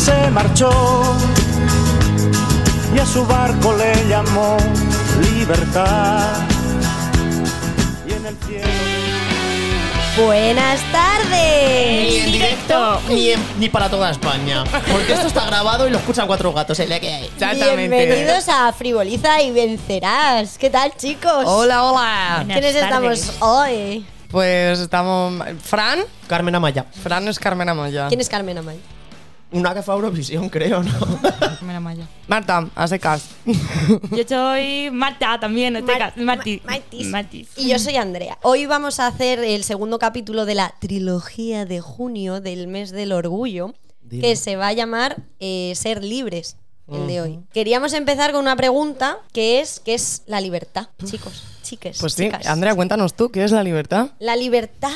[0.00, 0.70] se marchó
[2.94, 4.56] y a su barco le llamó
[5.22, 6.26] libertad.
[8.08, 8.66] Y en el cielo.
[10.26, 11.30] Buenas tardes.
[12.12, 14.64] Ni en directo, ni, en- ni para toda España.
[14.90, 16.78] Porque esto está grabado y lo escuchan cuatro gatos.
[16.80, 17.30] La que hay.
[17.76, 20.58] Bienvenidos a Frivoliza y Vencerás.
[20.58, 21.44] ¿Qué tal, chicos?
[21.46, 22.44] Hola, hola.
[22.46, 24.04] ¿Quiénes estamos hoy?
[24.30, 25.32] Pues estamos.
[25.62, 26.00] Fran.
[26.26, 26.86] Carmen Amaya.
[27.02, 28.08] Fran es Carmen Amaya.
[28.08, 28.78] ¿Quién es Carmen Amay?
[29.52, 30.92] Una que fue a Eurovisión, creo, ¿no?
[31.40, 32.08] Carmen Maya.
[32.28, 33.24] Marta, a secas.
[33.44, 36.12] Yo soy Marta también, no te Mar-.
[36.16, 36.24] Ma-
[36.64, 37.06] Martis.
[37.08, 37.48] Martis.
[37.56, 38.38] Y yo soy Andrea.
[38.42, 43.10] Hoy vamos a hacer el segundo capítulo de la trilogía de junio del mes del
[43.12, 43.74] orgullo,
[44.08, 46.56] que se va a llamar eh, Ser libres,
[46.88, 47.38] el de hoy.
[47.52, 50.88] Queríamos empezar con una pregunta que es ¿qué es la libertad?
[51.04, 52.46] Chicos, chiques, Pues sí, chicas.
[52.46, 54.10] Andrea, cuéntanos tú, ¿qué es la libertad?
[54.20, 54.92] La libertad,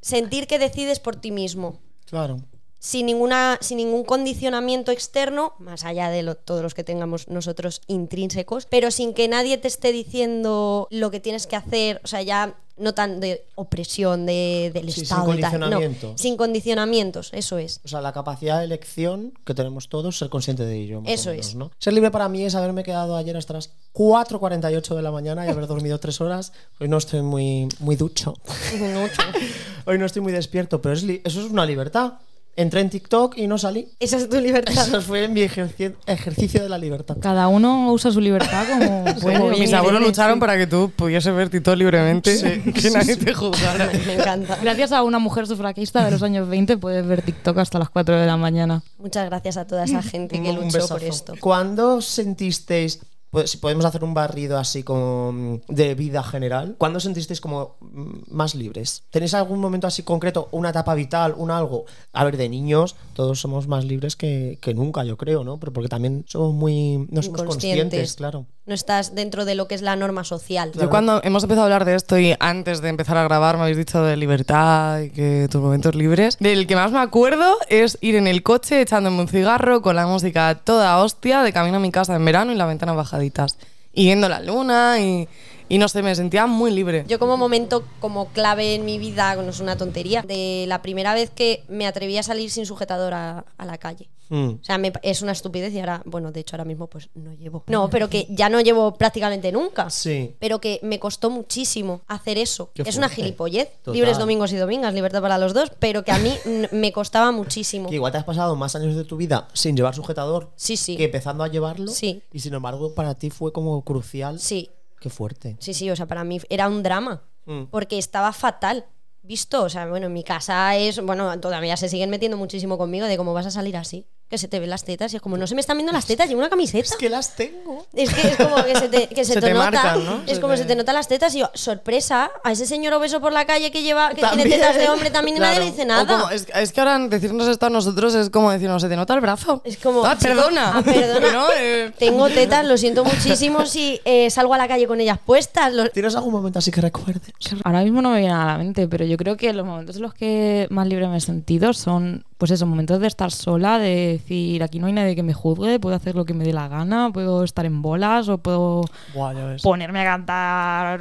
[0.00, 1.78] sentir que decides por ti mismo.
[2.06, 2.40] Claro.
[2.80, 7.82] Sin ninguna sin ningún condicionamiento externo más allá de lo- todos los que tengamos nosotros
[7.86, 12.22] intrínsecos pero sin que nadie te esté diciendo lo que tienes que hacer o sea
[12.22, 16.18] ya no tan de opresión de, del Sí, sin estado y tal, no, condicionamientos.
[16.18, 20.64] sin condicionamientos eso es O sea, la capacidad de elección que tenemos todos, ser consciente
[20.64, 21.02] de ello.
[21.02, 21.54] más o Eso menos, es.
[21.56, 21.70] ¿no?
[21.78, 25.50] Ser libre para mí es haberme quedado ayer hasta las 4.48 de la mañana y
[25.50, 26.54] haber dormido tres horas.
[26.80, 28.32] Hoy no estoy muy, muy ducho.
[29.86, 32.14] Hoy no estoy muy despierto, pero es eso es una libertad.
[32.60, 33.88] Entré en TikTok y no salí.
[33.98, 37.16] esa es tu libertad Eso fue mi ejerci- ejercicio de la libertad.
[37.20, 39.58] Cada uno usa su libertad como puede.
[39.58, 40.40] Mis abuelos lucharon sí.
[40.40, 43.88] para que tú pudiese ver Tito libremente, que nadie te juzgara.
[44.06, 47.78] me encanta Gracias a una mujer sufraquista de los años 20 puedes ver TikTok hasta
[47.78, 48.82] las 4 de la mañana.
[48.98, 50.94] muchas gracias a toda esa gente que Un luchó besazo.
[50.94, 56.22] por esto ¿Cuándo sentisteis, pues, si podemos hacer un barrido así como mm, de vida
[56.22, 59.04] general, ¿cuándo sentisteis como mm, más libres?
[59.10, 61.84] ¿Tenéis algún momento así concreto, una etapa vital, un algo?
[62.12, 65.58] A ver, de niños todos somos más libres que, que nunca, yo creo, ¿no?
[65.58, 68.46] Pero porque también somos muy, no somos conscientes, claro.
[68.66, 71.64] no estás dentro de lo que es la norma social Yo cuando hemos empezado a
[71.66, 75.10] hablar de esto y antes de empezar a grabar me habéis dicho de libertad y
[75.10, 79.20] que tus momentos libres, del que más me acuerdo es ir en el coche echándome
[79.20, 82.54] un cigarro con la música toda hostia de camino a mi casa en verano y
[82.54, 83.58] la ventana bajaditas.
[83.92, 85.28] Y viendo la luna y,
[85.70, 87.04] y no sé, me sentía muy libre.
[87.08, 91.14] Yo como momento, como clave en mi vida, no es una tontería, de la primera
[91.14, 94.10] vez que me atreví a salir sin sujetador a, a la calle.
[94.28, 94.48] Mm.
[94.60, 97.32] O sea, me- es una estupidez y ahora, bueno, de hecho ahora mismo pues no
[97.34, 97.64] llevo.
[97.66, 99.90] No, pero que ya no llevo prácticamente nunca.
[99.90, 100.36] Sí.
[100.38, 102.70] Pero que me costó muchísimo hacer eso.
[102.74, 103.68] Qué es una gilipollez.
[103.82, 103.94] Total.
[103.94, 106.32] Libres domingos y domingas, libertad para los dos, pero que a mí
[106.70, 107.88] me costaba muchísimo.
[107.88, 110.96] Que igual te has pasado más años de tu vida sin llevar sujetador Sí, sí.
[110.96, 111.90] que empezando a llevarlo.
[111.90, 112.22] Sí.
[112.32, 114.38] Y sin embargo, para ti fue como crucial.
[114.38, 114.70] Sí,
[115.00, 115.56] Qué fuerte.
[115.58, 117.24] Sí, sí, o sea, para mí era un drama.
[117.46, 117.64] Mm.
[117.64, 118.86] Porque estaba fatal.
[119.22, 123.06] Visto, o sea, bueno, en mi casa es, bueno, todavía se siguen metiendo muchísimo conmigo
[123.06, 125.36] de cómo vas a salir así, que se te ven las tetas y es como
[125.36, 126.84] no se me están viendo las tetas, llevo una camiseta.
[126.88, 127.86] Es que las tengo.
[127.92, 130.22] Es que es como que se te, que se Se te te nota, marcan, ¿no?
[130.26, 132.92] es Se como te- se te notan las tetas y yo, sorpresa, a ese señor
[132.94, 134.48] obeso por la calle que lleva, que También.
[134.48, 135.64] tiene tetas de hombre también y nadie Claro.
[135.66, 136.06] le dice nada.
[136.06, 139.14] como- es, es que ahora decirnos esto a nosotros es como decirnos, se te nota
[139.14, 139.60] el brazo.
[139.64, 140.72] Es como, Ah, perdona.
[140.78, 141.32] ah, perdona.
[141.32, 141.46] ¿No?
[141.58, 145.72] Eh, Tengo tetas, lo siento muchísimo si eh, salgo a la calle con ellas puestas.
[145.74, 147.32] lo- ¿Tienes algún momento así que recuerdes?
[147.64, 150.02] Ahora mismo no me viene a la mente, pero yo creo que los momentos en
[150.02, 154.12] los que más libre me he sentido son, pues esos momentos de estar sola, de
[154.18, 156.68] decir, aquí no hay nadie que me juzgue, puedo hacer lo que me dé la
[156.68, 158.82] gana, puedo estar en bolas o puedo
[159.14, 161.00] Buah, ponerme a cantar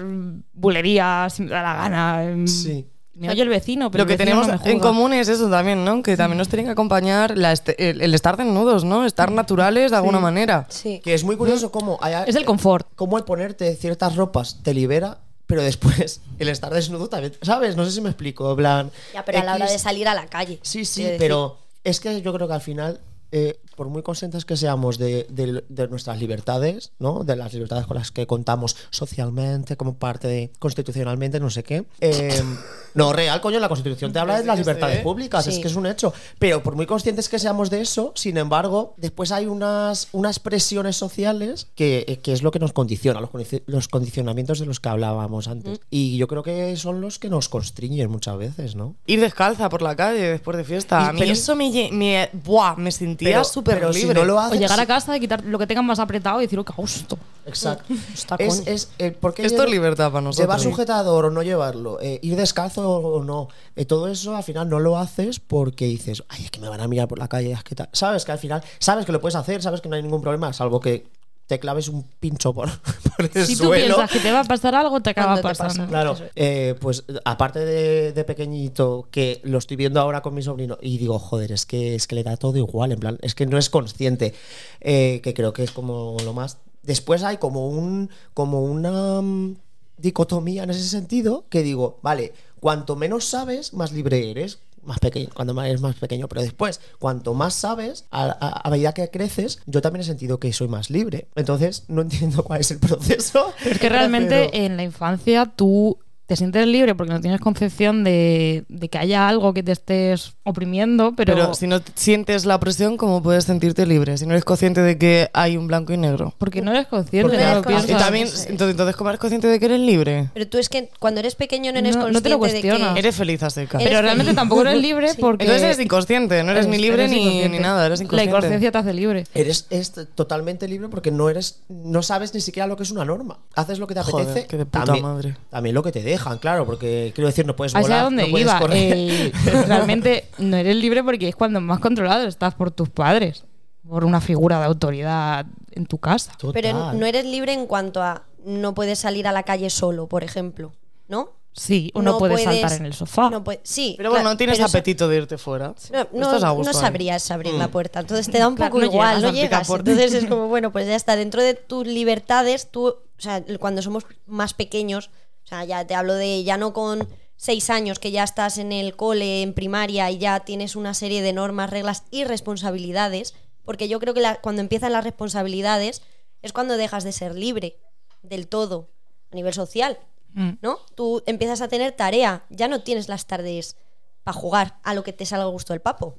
[0.54, 2.46] bulerías si me da la gana.
[2.48, 2.86] Sí.
[3.16, 6.02] Me oye el vecino, pero Lo que tenemos no en común es eso también, ¿no?
[6.04, 9.06] Que también nos tienen que acompañar la este- el, el estar desnudos, ¿no?
[9.06, 10.66] Estar naturales de alguna manera.
[10.70, 11.02] Sí.
[11.04, 12.88] Que es muy curioso cómo hay- Es el confort.
[12.96, 15.18] cómo el ponerte ciertas ropas te libera,
[15.50, 17.76] pero después el estar desnudo también, ¿sabes?
[17.76, 18.92] No sé si me explico, plan.
[19.16, 20.60] Ya, pero a la hora de salir a la calle.
[20.62, 21.18] Sí, sí, decir.
[21.18, 23.02] pero es que yo creo que al final,
[23.32, 27.24] eh, por muy conscientes que seamos de, de- de nuestras libertades, ¿no?
[27.24, 31.86] De las libertades con las que contamos socialmente, como parte de constitucionalmente, no sé qué.
[32.02, 32.44] eh,
[32.94, 35.62] no, real, coño, la constitución te habla de las libertades públicas, es Sí.
[35.62, 36.12] que es un hecho.
[36.40, 40.98] Pero por muy conscientes que seamos de eso, sin embargo, después hay unas, unas presiones
[40.98, 44.82] sociales que, eh, que es lo que nos condiciona, los, condici- los condicionamientos de los
[44.82, 45.80] que hablábamos antes.
[45.90, 48.96] Y yo creo que son los que nos constriñen muchas veces, ¿no?
[49.06, 51.00] Ir descalza por la calle después de fiesta.
[51.02, 54.20] Y- a mí pero- eso me, me, buah, me sentía Pero- súper pero si libre.
[54.20, 56.60] no lo O llegar a casa y quitar lo que tengan más apretado y decir,
[56.60, 57.18] oh, qué gusto.
[57.46, 57.94] Exacto.
[58.14, 60.44] Está es, con- es, eh, ¿por qué Esto es libertad para nosotros.
[60.46, 64.70] Llevar sujetador o no llevarlo, eh, ir descalzo o no, eh, todo eso al final
[64.70, 67.52] no lo haces porque dices, ay, es que me van a mirar por la calle,
[67.52, 67.90] es que tal.
[67.92, 70.52] Sabes que al final, sabes que lo puedes hacer, sabes que no hay ningún problema,
[70.54, 71.08] salvo que
[71.50, 72.70] te claves un pincho por,
[73.18, 73.96] por el Si tú suelo.
[73.96, 75.74] piensas que te va a pasar algo, te acaba pasando.
[75.74, 75.88] pasa.
[75.88, 80.78] Claro, eh, pues aparte de, de pequeñito, que lo estoy viendo ahora con mi sobrino,
[80.80, 83.48] y digo, joder, es que, es que le da todo igual, en plan, es que
[83.48, 84.36] no es consciente,
[84.80, 86.58] eh, que creo que es como lo más...
[86.84, 89.56] Después hay como un como una mm,
[89.98, 94.60] dicotomía en ese sentido, que digo, vale, cuanto menos sabes, más libre eres.
[94.84, 98.94] Más pequeño, cuando eres más pequeño, pero después, cuanto más sabes, a, a- a medida
[98.94, 101.28] que creces, yo también he sentido que soy más libre.
[101.36, 103.54] Entonces, no entiendo cuál es el proceso.
[103.66, 106.00] Es que realmente Pero- en la infancia tú
[106.30, 110.34] te sientes libre porque no tienes concepción de, de que haya algo que te estés
[110.44, 114.16] oprimiendo, pero, Pero, si no sientes la opresión, ¿cómo puedes sentirte libre?
[114.18, 116.36] Si no eres consciente de que hay un blanco y negro.
[116.38, 117.94] porque no eres consciente, Porque no no lo eres consciente.
[117.94, 120.30] Y también, entonces, entonces, ¿cómo eres consciente de que eres libre?
[120.36, 122.40] Pero tú es que cuando eres pequeño no eres No- no consciente te lo de
[122.52, 122.94] cuestionas.
[122.94, 123.00] que...
[123.00, 123.48] Eres feliz a.
[123.48, 125.18] Eres Pero realmente tampoco eres libre Sí.
[125.20, 128.30] porque Entonces eres inconsciente, no eres, ni libre eres ni, ni nada, eres La inconsciente.
[128.30, 129.24] inconsciencia te hace libre.
[129.34, 133.04] Eres es totalmente libre porque no eres no sabes ni siquiera lo que es una
[133.04, 133.40] norma.
[133.56, 134.48] Haces lo que te Joder, apetece.
[134.48, 135.38] qué de puta también, madre.
[135.50, 138.30] también lo que te dejan, claro, porque quiero decir, no puedes volar, a donde no
[138.32, 138.60] puedes iba.
[138.60, 138.94] correr.
[138.98, 139.32] eh,
[139.68, 143.46] realmente no eres libre porque es cuando más controlado estás por tus padres,
[143.88, 146.34] por una figura de autoridad en tu casa.
[146.54, 150.24] Pero no eres libre en cuanto a no puedes salir a la calle solo, por
[150.24, 150.72] ejemplo,
[151.08, 151.32] ¿no?
[151.52, 153.30] Sí, uno puede saltar en el sofá.
[153.30, 155.74] no puede- sí, Pero bueno, claro, no tienes eso- apetito de irte fuera.
[155.92, 156.84] No, no, Estás a gusto no ahí.
[156.86, 158.00] sabrías abrir la puerta.
[158.00, 159.70] Entonces te da un Claro, poco no igual, llegas no llegas.
[159.70, 161.16] Entonces es como, bueno, pues ya está.
[161.16, 165.96] Dentro de tus libertades, tú, o sea, cuando somos más pequeños, o sea, ya te
[165.96, 170.10] hablo de ya no con seis años que ya estás en el cole, en primaria
[170.12, 174.42] y ya tienes una serie de normas, reglas y responsabilidades, porque yo creo que la-
[174.42, 176.02] cuando empiezan las responsabilidades
[176.42, 177.78] es cuando dejas de ser libre
[178.22, 178.90] del todo
[179.32, 180.00] a nivel social.
[180.34, 180.52] Mm.
[180.62, 180.80] ¿no?
[180.96, 183.78] Tú empiezas a tener tarea, ya no tienes las tardes
[184.24, 186.18] para jugar a lo que te salga a gusto el papo.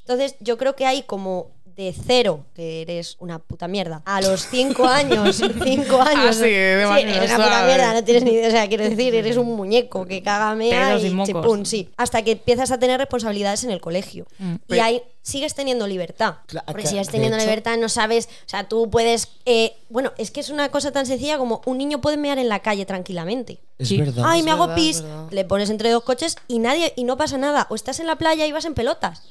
[0.00, 4.46] Entonces, yo creo que hay como de cero, que eres una puta mierda, a los
[4.48, 6.26] cinco años, cinco años.
[6.28, 8.48] Ah, sí, de manera eres una puta mierda, no tienes ni idea.
[8.48, 11.88] O sea, quiero decir, eres un muñeco que caga mea y chipún, sí.
[11.96, 14.26] Hasta que empiezas a tener responsabilidades en el colegio.
[14.38, 14.54] Mm.
[14.54, 16.34] Y Pero- ahí sigues teniendo libertad.
[16.48, 18.26] Cla- Porque sigues teniendo hecho- libertad, no sabes.
[18.46, 19.28] O sea, tú puedes.
[19.46, 22.48] eh, bueno, es que es una cosa tan sencilla como un niño puede mear en
[22.48, 23.60] la calle tranquilamente.
[23.78, 23.98] Es Sí.
[23.98, 24.24] verdad.
[24.26, 25.04] Ay, es me hago pis.
[25.30, 27.66] Le pones entre dos coches y nadie y no pasa nada.
[27.70, 29.22] O estás en la playa y vas en pelotas.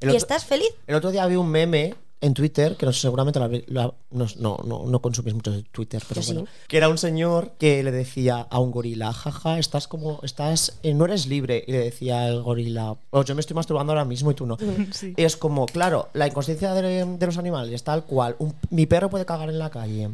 [0.00, 0.70] El y otro- estás feliz.
[0.86, 3.80] El otro día vi un meme en Twitter, que no sé, seguramente lo habréis- lo
[3.80, 6.46] ha- no, no, no, no consumís mucho de Twitter, pero bueno.
[6.66, 10.94] Que era un señor que le decía a un gorila, jaja, estás como, estás, eh,
[10.94, 11.62] no eres libre.
[11.66, 14.56] Y le decía el gorila, oh, yo me estoy masturbando ahora mismo y tú no.
[15.16, 18.34] Y es como, claro, la inconsciencia de, de los animales, tal cual.
[18.40, 20.08] Un- mi perro puede cagar en la calle.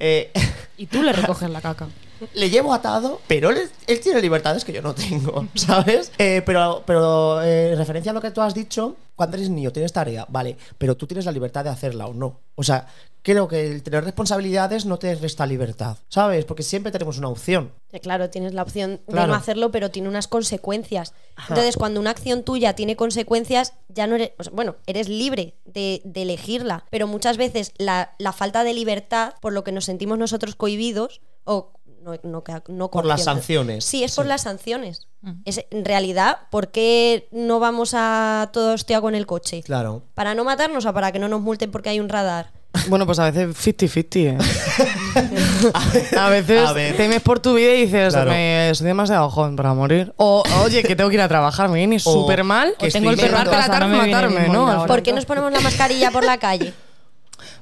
[0.00, 0.30] Eh,
[0.78, 1.86] Y tú le recoges la caca.
[2.34, 6.12] Le llevo atado, pero él, él tiene libertades que yo no tengo, ¿sabes?
[6.18, 9.72] Eh, pero pero eh, en referencia a lo que tú has dicho, cuando eres niño
[9.72, 12.40] tienes tarea, vale, pero tú tienes la libertad de hacerla o no.
[12.54, 12.86] O sea,
[13.22, 16.44] creo que el tener responsabilidades no te resta libertad, ¿sabes?
[16.44, 17.72] Porque siempre tenemos una opción.
[17.92, 21.14] Eh, Claro, tienes la opción de no hacerlo, pero tiene unas consecuencias.
[21.48, 24.32] Entonces, cuando una acción tuya tiene consecuencias, ya no eres.
[24.38, 26.84] o sea, bueno, eres libre de, de elegirla.
[26.90, 31.20] Pero muchas veces la, la falta de libertad, por lo que nos sentimos nosotros cohibidos,
[31.44, 31.72] o
[32.02, 33.84] no, no, que- no Por las sanciones.
[33.84, 34.28] Sí, es por Sí.
[34.28, 35.06] las sanciones.
[35.22, 35.30] Mm.
[35.44, 39.62] Es, en realidad, ¿por qué no vamos a todo hostia con el coche?
[39.62, 40.02] Claro.
[40.14, 42.50] ¿Para no matarnos o para que no nos multen porque hay un radar?
[42.88, 44.38] Bueno, pues a veces 50-50, ¿eh?
[46.18, 48.30] a veces A temes por tu vida y dices, Claro.
[48.30, 50.12] me, soy demasiado joven para morir.
[50.16, 52.74] O, oye, que tengo que ir a trabajar, me viene súper mal.
[52.78, 54.86] que tengo el estoy perro no viene matarme, ¿no?
[54.86, 56.72] ¿Por qué nos ponemos la mascarilla por la calle?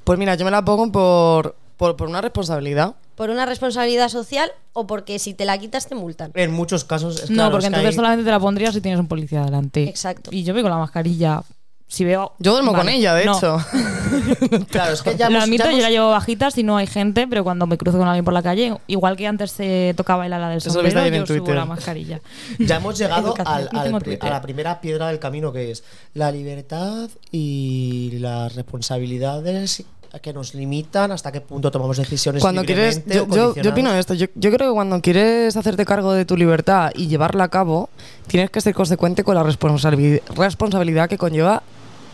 [0.05, 2.94] Pues mira, yo me la pongo por, por, por una responsabilidad.
[3.15, 6.31] ¿Por una responsabilidad social o porque si te la quitas te multan?
[6.34, 8.75] En muchos casos es no, claro, porque es que entonces hay- solamente te la pondrías
[8.75, 9.89] si tienes un policía delante.
[9.89, 10.29] Exacto.
[10.31, 11.43] Y yo voy con la mascarilla.
[11.89, 12.34] Si veo.
[12.39, 13.37] Yo duermo con Vale, ella, de no.
[13.37, 13.56] hecho.
[14.70, 16.77] Claro, es que ya Lo hemos- admito, ya yo hemos- la llevo bajita si no
[16.77, 19.94] hay gente, pero cuando me cruzo con alguien por la calle, igual que antes se
[19.96, 21.55] tocaba el ala del Eso lo viste sombrero, ayer en yo subo Twitter.
[21.56, 22.20] la mascarilla.
[22.60, 23.56] Ya hemos llegado Educación.
[23.56, 24.29] al- No al tengo pri- Twitter.
[24.29, 25.82] a la primera piedra del camino que es
[26.15, 29.82] la libertad y las responsabilidades
[30.19, 34.26] que nos limitan hasta qué punto tomamos decisiones Cuando quieres, yo, yo, opino esto, yo,
[34.34, 37.88] yo creo que cuando quieres hacerte cargo de tu libertad y llevarla a cabo,
[38.26, 41.62] tienes que ser consecuente con la responsabi- responsabilidad que conlleva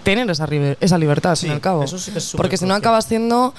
[0.04, 0.46] tener esa,
[0.80, 1.84] esa libertad, al Sí, cabo.
[1.84, 3.54] eso sí que es Porque si no acabas siendo,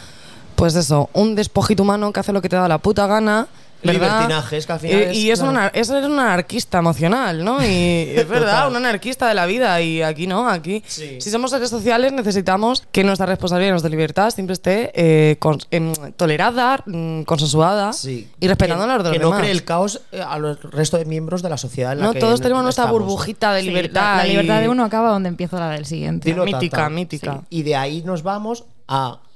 [0.56, 3.48] pues eso, un despojito humano que hace lo que te da la puta gana.
[3.84, 4.02] ¿Verdad?
[4.22, 5.52] Libertinaje, es que al final Y- es- y es claro.
[5.52, 7.64] una, eso es un anarquista emocional, ¿no?
[7.64, 7.68] Y
[8.16, 9.80] es verdad, un anarquista de la vida.
[9.82, 10.84] Y aquí no, aquí.
[10.88, 11.20] Sí.
[11.22, 15.60] Si somos seres sociales, necesitamos que nuestra responsabilidad y nuestra libertad siempre esté eh, con-
[15.72, 18.28] em, tolerada, mm, consensuada Sí.
[18.40, 19.34] y respetando que, la de los que demás.
[19.36, 22.06] no cree el caos eh, a los resto de miembros de la sociedad en la
[22.08, 23.02] No, que todos tenemos nuestra estamos.
[23.02, 24.18] burbujita de Sí, libertad.
[24.18, 26.30] la, libertad de uno acaba donde empieza la del siguiente.
[26.30, 26.90] Dilo, mítica, Tata.
[26.90, 27.34] mítica.
[27.42, 27.46] Sí.
[27.60, 29.27] Y de ahí nos vamos a que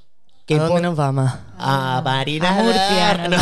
[0.50, 1.30] ¿A dónde nos vamos?
[1.64, 2.58] a Marina.
[2.58, 3.36] A Murcia, No.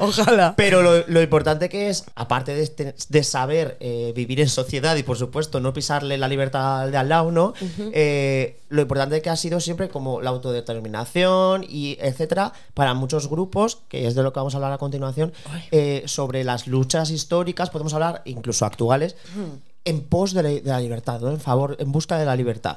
[0.00, 0.54] Ojalá.
[0.56, 4.96] Pero lo, lo importante que es, aparte de, este- de saber eh, vivir en sociedad
[4.96, 7.54] y por supuesto no pisarle la libertad al de al lado, ¿no?
[7.92, 13.78] Eh, lo importante que ha sido siempre como la autodeterminación y etcétera para muchos grupos,
[13.88, 15.32] que es de lo que vamos a hablar a continuación,
[15.70, 19.14] eh, sobre las luchas históricas, podemos hablar incluso actuales.
[19.84, 21.30] En pos de la, de la libertad, ¿no?
[21.30, 22.76] En favor, en busca de la libertad.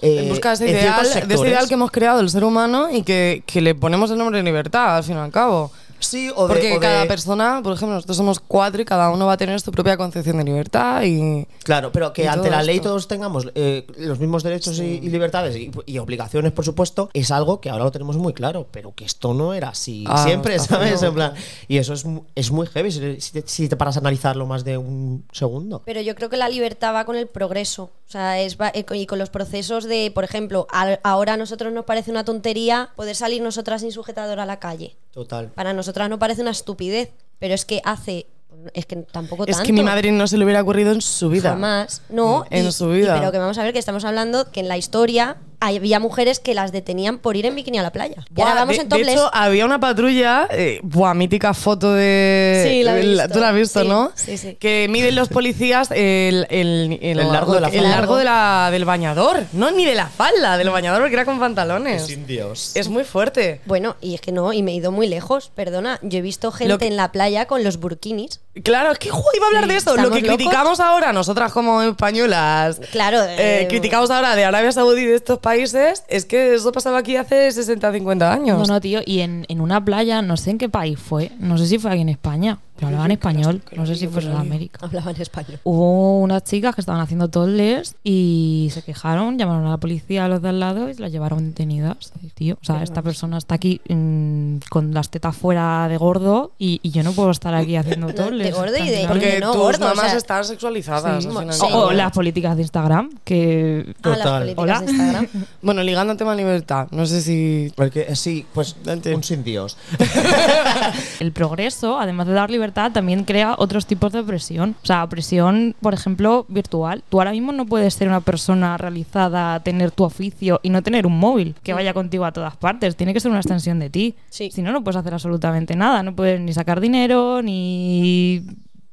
[0.00, 2.90] Eh, en busca de ese, ideal, de ese ideal que hemos creado el ser humano
[2.90, 5.72] y que, que le ponemos el nombre de libertad, al fin y al cabo.
[6.04, 9.10] Sí, o de- Porque o de- cada persona, por ejemplo, nosotros somos cuatro y cada
[9.10, 11.46] uno va a tener su propia concepción de libertad y...
[11.64, 15.56] Claro, pero que ante la ley todos tengamos eh, los mismos derechos y, y libertades
[15.56, 19.04] y, y obligaciones, por supuesto, es algo que ahora lo tenemos muy claro, pero que
[19.04, 21.02] esto no era así Ah, siempre, ¿sabes?
[21.02, 21.34] En plan,
[21.68, 24.46] y eso es, mu- es muy heavy si, si te, si te paras a analizarlo
[24.46, 25.82] más de un segundo.
[25.84, 27.84] Pero yo creo que la libertad va con el progreso.
[28.06, 31.36] O sea, es va- eh, y con los procesos de, por ejemplo, al- ahora a
[31.36, 34.96] nosotros nos parece una tontería poder salir nosotras sin sujetador a la calle.
[35.14, 35.46] Total.
[35.54, 38.26] Para nosotras no parece una estupidez, pero es que hace.
[38.72, 39.66] Es que tampoco Es tanto.
[39.66, 41.50] que mi madre no se le hubiera ocurrido en su vida.
[41.50, 42.02] Jamás.
[42.08, 42.44] No.
[42.50, 43.16] En y- su vida.
[43.16, 46.38] y pero que vamos a ver que estamos hablando que en la historia había mujeres
[46.40, 48.24] que las detenían por ir en bikini a la playa.
[48.36, 49.14] Y ahora vamos de, en de topless.
[49.14, 52.66] hecho, había una patrulla, eh, buah, mítica foto de...
[52.68, 53.28] Sí, la he de.
[53.28, 54.12] Tú la has visto, Sí, ¿no?
[54.14, 54.56] sí, sí.
[54.60, 57.88] Que miden los policías el, el, El largo de la el falda.
[57.90, 59.44] largo de la- del bañador.
[59.52, 62.26] No, ni de la falda, del bañador, porque era con pantalones.
[62.26, 62.72] Dios.
[62.76, 63.60] Es muy fuerte.
[63.66, 65.98] Bueno, y es que no, y me he ido muy lejos, perdona.
[66.02, 68.40] Yo he visto gente que- en la playa con los burkinis.
[68.62, 69.90] Claro, es que jo, iba a hablar Sí, de eso.
[69.90, 70.36] Lo ¿estamos que locos?
[70.36, 75.16] criticamos ahora, nosotras como españolas, Claro, eh, eh, criticamos ahora de Arabia Saudí y de
[75.16, 78.58] estos países, es que eso pasaba aquí hace 60, 50 años.
[78.58, 79.00] No, no, tío.
[79.04, 81.32] Y en, en una playa, no sé en qué país fue.
[81.38, 82.58] No sé si fue aquí en España.
[82.84, 83.62] Pero hablaban español.
[83.76, 84.80] No sé si fue en América.
[84.82, 85.58] Hablaban español.
[85.64, 90.28] Hubo unas chicas que estaban haciendo tolles y se quejaron, llamaron a la policía a
[90.28, 92.12] los de al lado y las llevaron detenidas.
[92.34, 96.80] Tío, o sea, esta persona está aquí mm, con las tetas fuera de gordo y,
[96.82, 98.54] y yo no puedo estar aquí haciendo de tolles.
[98.54, 101.22] gordo y de- Porque no tus gordo, o mamás sea, están sexualizadas.
[101.24, 101.28] Sí.
[101.30, 101.52] final.
[101.52, 101.60] Sí.
[101.72, 103.94] O, o las políticas de Instagram, que...
[104.02, 104.40] A las Total.
[104.42, 104.80] políticas Hola.
[104.80, 105.26] de Instagram.
[105.62, 107.72] Bueno, ligando al tema de libertad, no sé si...
[107.74, 108.76] Porque, eh, sí, pues
[109.14, 109.76] un sin Dios.
[111.20, 114.76] El progreso, además de dar libertad, también crea otros tipos de opresión.
[114.82, 117.02] O sea, opresión, por ejemplo, virtual.
[117.08, 121.06] Tú ahora mismo no puedes ser una persona realizada, tener tu oficio y no tener
[121.06, 122.96] un móvil que vaya contigo a todas partes.
[122.96, 124.14] Tiene que ser una extensión de ti.
[124.30, 124.50] Sí.
[124.50, 126.02] Si no, no puedes hacer absolutamente nada.
[126.02, 128.42] No puedes ni sacar dinero, ni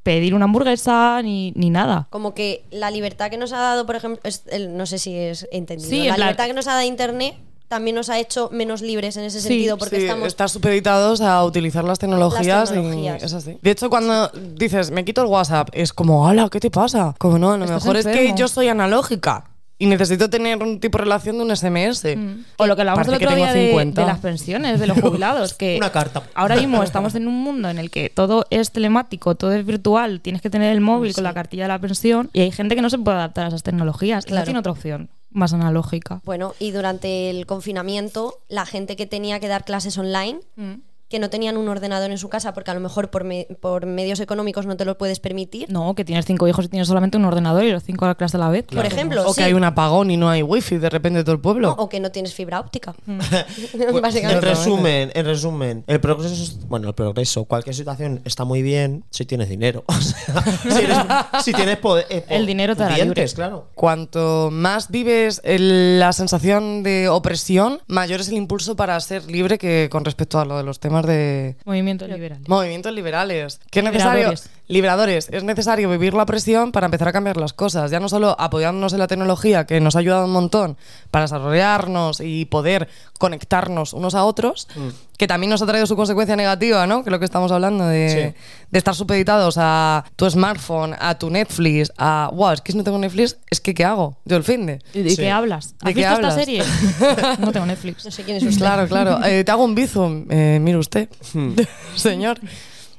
[0.03, 2.07] pedir una hamburguesa, ni, ni nada.
[2.09, 5.15] Como que la libertad que nos ha dado, por ejemplo, es el- no sé si
[5.15, 5.89] es entendido.
[5.89, 7.35] Sí, la libertad que nos ha dado Internet
[7.71, 11.21] también nos ha hecho menos libres en ese Sí, sentido, porque Sí, estamos estar supeditados
[11.21, 12.69] a utilizar las tecnologías.
[12.69, 13.23] y- tecnologías.
[13.23, 13.57] es así.
[13.61, 17.15] De hecho, cuando dices, me quito el WhatsApp, es como, hala, ¿qué te pasa?
[17.17, 19.45] Como no, lo Estás mejor es que yo soy analógica
[19.79, 22.05] y necesito tener un tipo de relación de un SMS.
[22.57, 24.01] O lo que hablábamos el otro tengo día de, 50.
[24.01, 26.23] de las pensiones, de los jubilados, que Una carta.
[26.35, 30.19] ahora mismo estamos en un mundo en el que todo es telemático, todo es virtual,
[30.19, 32.81] tienes que tener el móvil con la cartilla de la pensión y hay gente que
[32.81, 34.41] no se puede adaptar a esas tecnologías y Claro.
[34.41, 36.21] no tiene otra opción más analógica.
[36.23, 40.39] Bueno, y durante el confinamiento, la gente que tenía que dar clases online,
[41.11, 43.85] que no tenían un ordenador en su casa, porque a lo mejor por, me- por
[43.85, 45.69] medios económicos no te lo puedes permitir.
[45.69, 48.15] No, que tienes cinco hijos y tienes solamente un ordenador y los cinco a la
[48.15, 48.63] clase a la vez.
[48.65, 49.39] Por ejemplo, O sí.
[49.39, 51.75] que hay un apagón y no hay wifi de repente en todo el pueblo.
[51.77, 52.95] O que no tienes fibra óptica.
[53.05, 54.45] Pues, en Básicamente.
[54.45, 59.25] resumen, en resumen, el progreso, es- bueno, el progreso, cualquier situación está muy bien si
[59.25, 59.83] tienes dinero.
[59.91, 60.97] O sea, si, eres-
[61.43, 63.25] si tienes poder, eh, El dinero te hará libre.
[63.35, 63.67] claro.
[63.75, 69.57] Cuanto más vives el- la sensación de opresión, mayor es el impulso para ser libre
[69.57, 72.39] que con respecto a lo de los temas de Movimiento liberal.
[72.47, 73.59] movimientos liberales.
[73.71, 74.33] Es necesario,
[74.71, 75.27] Liberadores.
[75.27, 77.91] liberadores, es necesario vivir la presión para empezar a cambiar las cosas.
[77.91, 80.77] Ya no solo apoyándonos en la tecnología, que nos ha ayudado un montón
[81.11, 82.87] para desarrollarnos y poder
[83.19, 84.67] conectarnos unos a otros,
[85.17, 87.03] que también nos ha traído su consecuencia negativa, ¿no?
[87.03, 88.33] Que es lo que estamos hablando de,
[88.71, 92.83] de estar supeditados a tu smartphone, a tu Netflix, a wow, es que si no
[92.83, 94.17] tengo Netflix, es que ¿qué hago?
[94.25, 94.79] Yo el fin de.
[94.93, 95.17] ¿Y de Sí.
[95.17, 95.75] qué hablas?
[95.81, 96.37] ¿De ¿Has qué visto hablas?
[96.37, 96.63] esta serie?
[97.39, 98.03] no tengo Netflix.
[98.05, 98.57] No sé quién es usted.
[98.59, 99.19] Claro, claro.
[99.25, 101.07] Eh, te hago un bizum, eh, mire usted,
[101.95, 102.39] señor.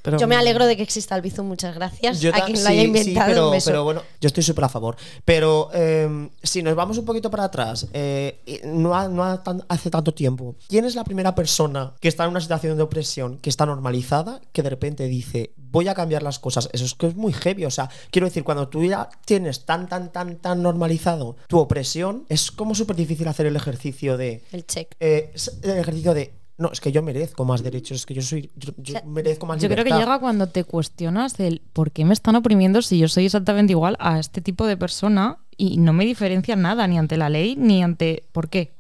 [0.03, 2.69] Pero, Yo me alegro de que exista el Bizum, muchas gracias Yo a quien lo
[2.69, 3.27] haya sí, inventado.
[3.29, 3.71] pero, un beso.
[3.71, 4.97] pero bueno, yo estoy súper a favor.
[5.25, 9.65] Pero eh, si nos vamos un poquito para atrás, eh, no, ha- no ha tan-
[9.69, 13.39] hace tanto tiempo, ¿quién es la primera persona que está en una situación de opresión,
[13.39, 16.69] que está normalizada, que de repente dice, voy a cambiar las cosas?
[16.73, 17.65] Eso es que es muy heavy.
[17.65, 22.25] O sea, quiero decir, cuando tú ya tienes tan, tan, tan, tan normalizado tu opresión,
[22.29, 24.43] es como súper difícil hacer el ejercicio de...
[24.53, 24.95] El check.
[25.01, 25.33] eh,
[25.63, 26.35] el ejercicio de...
[26.63, 28.51] No, es que yo merezco más derechos, es que yo soy.
[28.55, 31.91] Yo, yo O sea, merezco más Yo creo que llega cuando te cuestionas el por
[31.91, 35.79] qué me están oprimiendo si yo soy exactamente igual a este tipo de persona y
[35.79, 38.75] no me diferencia nada ni ante la ley ni ante por qué.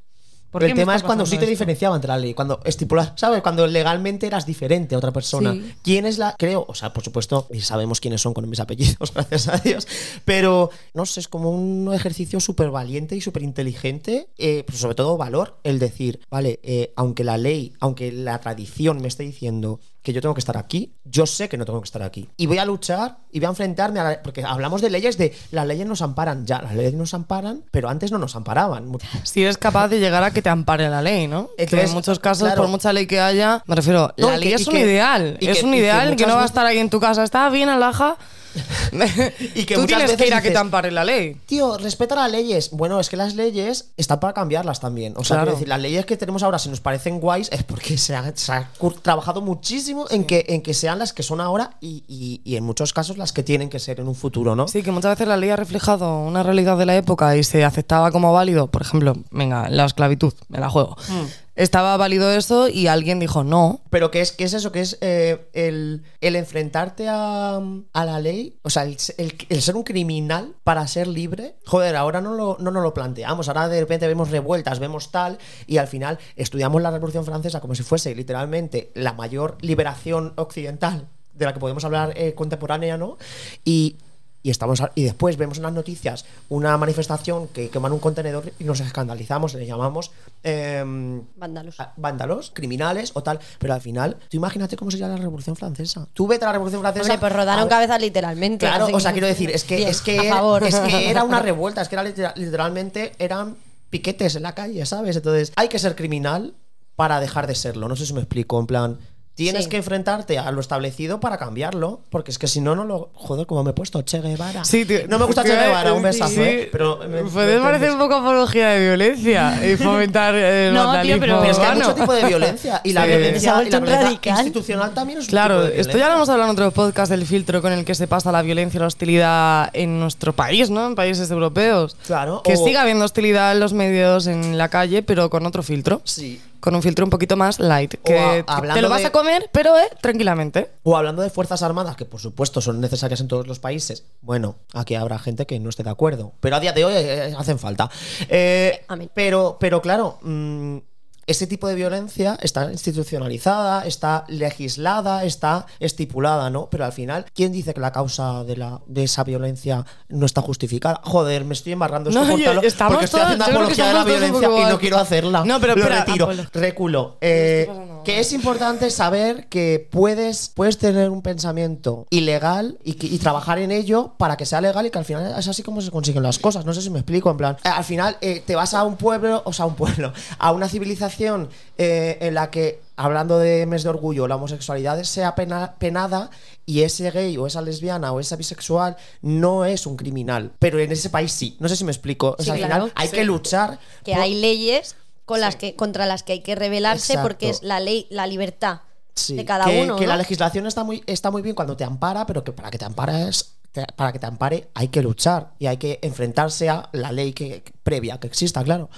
[0.53, 1.51] ¿Por qué el tema es cuando sí te esto?
[1.51, 3.41] diferenciaba entre la ley, cuando estipulas, ¿sabes?
[3.41, 5.55] Cuando legalmente eras diferente a otra persona.
[5.55, 5.75] Sí.
[5.83, 9.13] ¿Quién es la, creo, o sea, por supuesto, y sabemos quiénes son con mis apellidos,
[9.15, 9.89] gracias a Dios,
[10.27, 14.95] pero no sé, es como un ejercicio súper valiente y súper inteligente, eh, pero sobre
[14.95, 19.81] todo valor, el decir, vale, eh, aunque la ley, aunque la tradición me esté diciendo
[20.03, 22.29] que yo tengo que estar aquí, yo sé que no tengo que estar aquí.
[22.37, 25.33] Y voy a luchar y voy a enfrentarme a la, porque hablamos de leyes de
[25.53, 28.91] las leyes nos amparan, ya, las leyes nos amparan, pero antes no nos amparaban.
[29.23, 31.51] Si eres capaz de llegar a que te ampare la ley, ¿no?
[31.57, 32.63] que Entonces, en muchos casos, claro.
[32.63, 35.39] por mucha ley que haya, me refiero, No, la ley que- es un que- ideal.
[35.41, 37.23] es que- un que ideal que, no va a estar ahí en tu casa.
[37.23, 38.17] Está bien, alhaja.
[39.55, 41.37] Y que Tú muchas tienes que ir a que te ampare la ley.
[41.47, 42.71] Tío, respeta las leyes.
[42.73, 45.15] Bueno, es que las leyes están para cambiarlas también.
[45.17, 45.53] O sea, Claro.
[45.53, 48.53] decir, las leyes que tenemos ahora, si nos parecen guays, es porque se ha, se
[48.53, 52.41] ha cur- trabajado muchísimo en, que, en que sean las que son ahora y, y-
[52.45, 54.69] y en muchos casos las que tienen que ser en un futuro, ¿no?
[54.69, 57.65] Sí, que muchas veces la ley ha reflejado una realidad de la época y se
[57.65, 58.67] aceptaba como válido.
[58.69, 60.97] Por ejemplo, venga, la esclavitud, me la juego.
[61.09, 61.27] Hmm.
[61.55, 63.83] Estaba válido eso y alguien dijo no.
[63.91, 64.73] Pero ¿qué es, es eso?
[64.73, 67.61] ¿Qué es eh, el, el enfrentarte a,
[67.93, 68.59] a la ley?
[68.63, 71.57] O sea, el, el- el ser un criminal para ser libre.
[71.67, 73.49] Joder, ahora no, lo, no nos lo planteamos.
[73.49, 77.75] Ahora de repente vemos revueltas, vemos tal, y al final estudiamos la Revolución Francesa como
[77.75, 83.19] si fuese literalmente la mayor liberación occidental de la que podemos hablar eh, contemporánea, ¿no?
[83.65, 83.97] Y.
[84.45, 88.65] Y, estamos, y después vemos en las noticias una manifestación que queman un contenedor y
[88.65, 90.11] nos escandalizamos, le llamamos
[90.43, 91.77] em, Vándalos.
[91.97, 93.39] vándalos, criminales o tal.
[93.59, 96.09] Pero al final, tú imagínate cómo sería la Revolución Francesa.
[96.13, 97.05] Tú vete a la Revolución Francesa.
[97.05, 98.67] Hombre, pues rodaron cabezas literalmente.
[98.67, 101.39] Claro, o sea, quiero decir, es que, Bien, es, que era, es que era una
[101.43, 103.57] revuelta, es que era litera- literalmente eran
[103.91, 105.17] piquetes en la calle, ¿sabes?
[105.17, 106.55] Entonces, hay que ser criminal
[106.97, 107.89] para dejar de serlo.
[107.89, 108.99] No sé si me explico, en plan.
[109.35, 109.71] Tienes Sí.
[109.71, 113.09] que enfrentarte a lo establecido para cambiarlo, porque es que si no, no lo.
[113.15, 114.63] Joder, como me he puesto Che Guevara.
[114.63, 116.41] Sí, tío, no me gusta Che Guevara, un besazo, sí.
[116.43, 116.69] ¿eh?
[116.71, 116.99] Pero.
[117.09, 121.41] me- Puedes me parecer un poco apología de violencia y fomentar el No, tío, pero-
[121.41, 122.81] Pero es que hay mucho tipo de violencia.
[122.85, 123.09] Y la Sí.
[123.09, 126.29] Violencia, y la violencia institucional también es un Claro, tipo de esto ya lo hemos
[126.29, 128.87] hablado en otro podcast del filtro con el que se pasa la violencia y la
[128.87, 130.87] hostilidad en nuestro país, ¿no?
[130.87, 131.97] En países europeos.
[132.07, 135.63] Claro, Que o- siga habiendo hostilidad en los medios, en la calle, pero con otro
[135.63, 136.03] filtro.
[136.05, 136.39] Sí.
[136.63, 137.97] Con un filtro un poquito más light.
[138.05, 140.71] Que a- te lo vas de- a comer, pero eh, tranquilamente.
[140.85, 144.05] O hablando de Fuerzas Armadas, que por supuesto son necesarias en todos los países.
[144.21, 146.33] Bueno, aquí habrá gente que no esté de acuerdo.
[146.41, 147.91] Pero a día de hoy eh, hacen falta.
[148.29, 150.77] Eh, pero, pero claro, mm,
[151.27, 156.69] ese tipo de violencia está institucionalizada, está legislada, está estipulada, ¿no?
[156.71, 160.41] Pero al final, ¿quién dice que la causa de, la, de esa violencia no está
[160.43, 161.01] justificada?
[161.05, 164.49] Joder, me estoy embarrando esto No, estamos porque estoy haciendo yo apología de la violencia
[164.49, 165.45] y no quiero hacerla.
[165.45, 167.17] No, pero Lo espera, retiro, apolo- reculo.
[167.21, 167.69] Eh.
[168.05, 173.59] Que es importante saber que puedes, puedes tener un pensamiento ilegal y, que- y trabajar
[173.59, 176.23] en ello para que sea legal y que al final es así como se consiguen
[176.23, 176.65] las cosas.
[176.65, 177.57] No sé si me explico, en plan.
[177.65, 180.53] eh, al final eh, te vas a un pueblo, o sea, a un pueblo, a
[180.53, 185.75] una civilización eh, en la que, hablando de mes de orgullo, la homosexualidad sea pena-
[185.79, 186.31] penada
[186.67, 190.53] y ese gay o esa lesbiana o esa bisexual no es un criminal.
[190.59, 191.57] Pero en ese país sí.
[191.61, 192.37] No sé si me explico.
[192.39, 192.75] O Sí, sea, al claro.
[192.75, 193.17] final hay Sí.
[193.17, 193.79] que luchar.
[194.05, 194.95] que por- hay leyes
[195.33, 197.29] con las que, contra las que hay que rebelarse Exacto.
[197.29, 198.81] porque es la ley, la libertad
[199.15, 199.97] Sí, de cada que, uno.
[199.97, 200.09] que ¿no?
[200.09, 202.85] la legislación está muy, está muy bien cuando te ampara, pero que para que te
[202.87, 203.55] ampares,
[203.97, 207.63] para que te ampare hay que luchar y hay que enfrentarse a la ley que,
[207.63, 208.89] que- previa que exista, claro.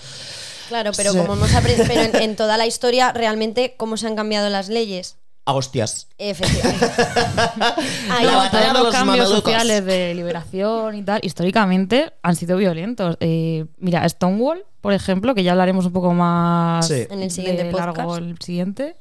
[0.68, 1.18] Claro, pero Sí.
[1.18, 5.16] como hemos aprendido, en, en toda la historia, realmente, ¿cómo se han cambiado las leyes?
[5.46, 6.08] A hostias.
[6.18, 6.86] Efectivamente.
[8.10, 9.34] Ahí La batalla de los los cambios mamelucos.
[9.42, 13.16] sociales de liberación y tal, históricamente han sido violentos.
[13.20, 17.06] Eh, mira, Stonewall, por ejemplo, que ya hablaremos un poco más Sí.
[17.10, 17.96] En el siguiente de podcast.
[17.98, 18.96] largo el siguiente,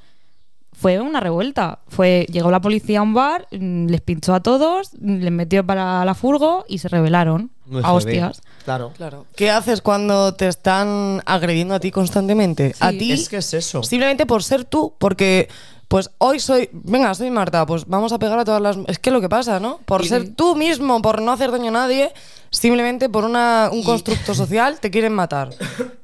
[0.73, 1.79] fue una revuelta.
[1.88, 5.65] Fue, llegó la policía a un bar, mm, les pinchó a todos, mm, les metió
[5.65, 8.41] para la furgo y se rebelaron Muy a hostias.
[8.65, 8.91] Claro.
[8.97, 9.25] Claro.
[9.38, 12.75] ¿Qué haces cuando te están agrediendo a ti constantemente?
[12.82, 13.13] a ti.
[13.13, 13.82] Es que es eso.
[13.84, 15.47] Simplemente por ser tú, porque
[15.93, 18.77] pues hoy soy, venga, soy Marta, pues vamos a pegar a todas las...
[18.88, 19.77] Es que lo que pasa, ¿no?
[19.86, 22.12] Por Y- ser tú mismo, por no hacer daño a nadie,
[22.49, 25.51] simplemente por una, un constructo social te quieren matar.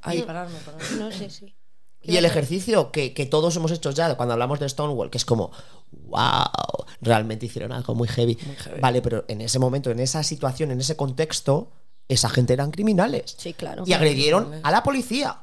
[0.04, 0.96] Ay, pararme, pararme.
[1.00, 1.56] No sé, sí.
[2.04, 5.26] Y el ejercicio que, que todos hemos hecho ya cuando hablamos de Stonewall, que es
[5.26, 5.50] como,
[5.92, 8.38] wow, realmente hicieron algo muy heavy.
[8.80, 11.72] Vale, pero en ese momento, en esa situación, en ese contexto,
[12.08, 13.34] esa gente eran criminales.
[13.40, 13.86] Sí, claro.
[13.88, 15.40] Y agredieron a la policía.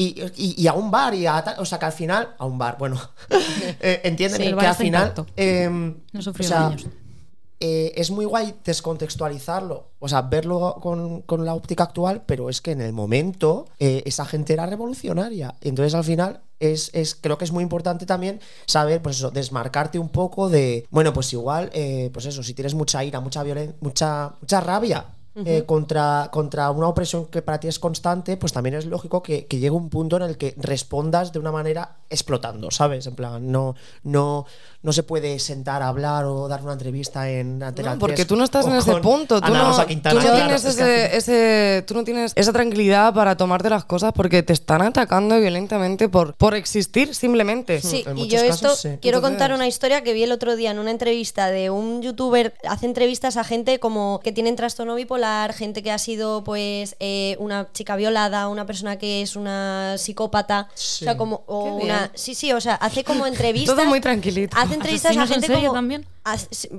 [0.00, 2.56] Y, y- y a un bar, y a o sea que al final, a un
[2.56, 3.00] bar, bueno,
[3.80, 6.76] eh, entienden Sí, que al final em, No o sea,
[7.60, 12.60] eh, es muy guay descontextualizarlo, o sea, verlo con, con la óptica actual, pero es
[12.60, 15.54] que en el momento eh, esa gente era revolucionaria.
[15.60, 19.98] Entonces al final es, es- creo que es muy importante también saber, pues eso, desmarcarte
[19.98, 23.74] un poco de, bueno, pues igual, eh, pues eso, si tienes mucha ira, mucha violencia,
[23.80, 25.04] mucha, mucha rabia.
[25.44, 29.46] Eh, contra, contra una opresión que para ti es constante, pues también es lógico que,
[29.46, 33.06] que llegue un punto en el que respondas de una manera explotando, ¿sabes?
[33.06, 34.46] En plan, no, no,
[34.82, 38.26] no se puede sentar a hablar o dar una entrevista en Antena No, porque 3
[38.28, 39.40] tú no estás en ese punto.
[39.40, 42.04] Tú no, Rosa tú Quintana, no claro, tienes es que al ese, ese- tú no
[42.04, 47.14] tienes esa tranquilidad para tomarte las cosas porque te están atacando violentamente por, por existir
[47.14, 47.80] simplemente.
[47.80, 48.90] Sí, en y yo esto sí.
[49.00, 52.54] quiero contar una historia que vi el otro día en una entrevista de un youtuber.
[52.68, 57.36] Hace entrevistas a gente como que tienen trastorno bipolar, gente que ha sido pues eh,
[57.38, 61.04] una chica violada, una persona que es una psicópata, Sí.
[61.04, 63.74] o sea como o una sí sí, o sea hace como entrevistas.
[63.76, 64.56] Todo muy tranquilito.
[64.58, 66.06] Hace entrevistas a ¿Asesinos en gente como también?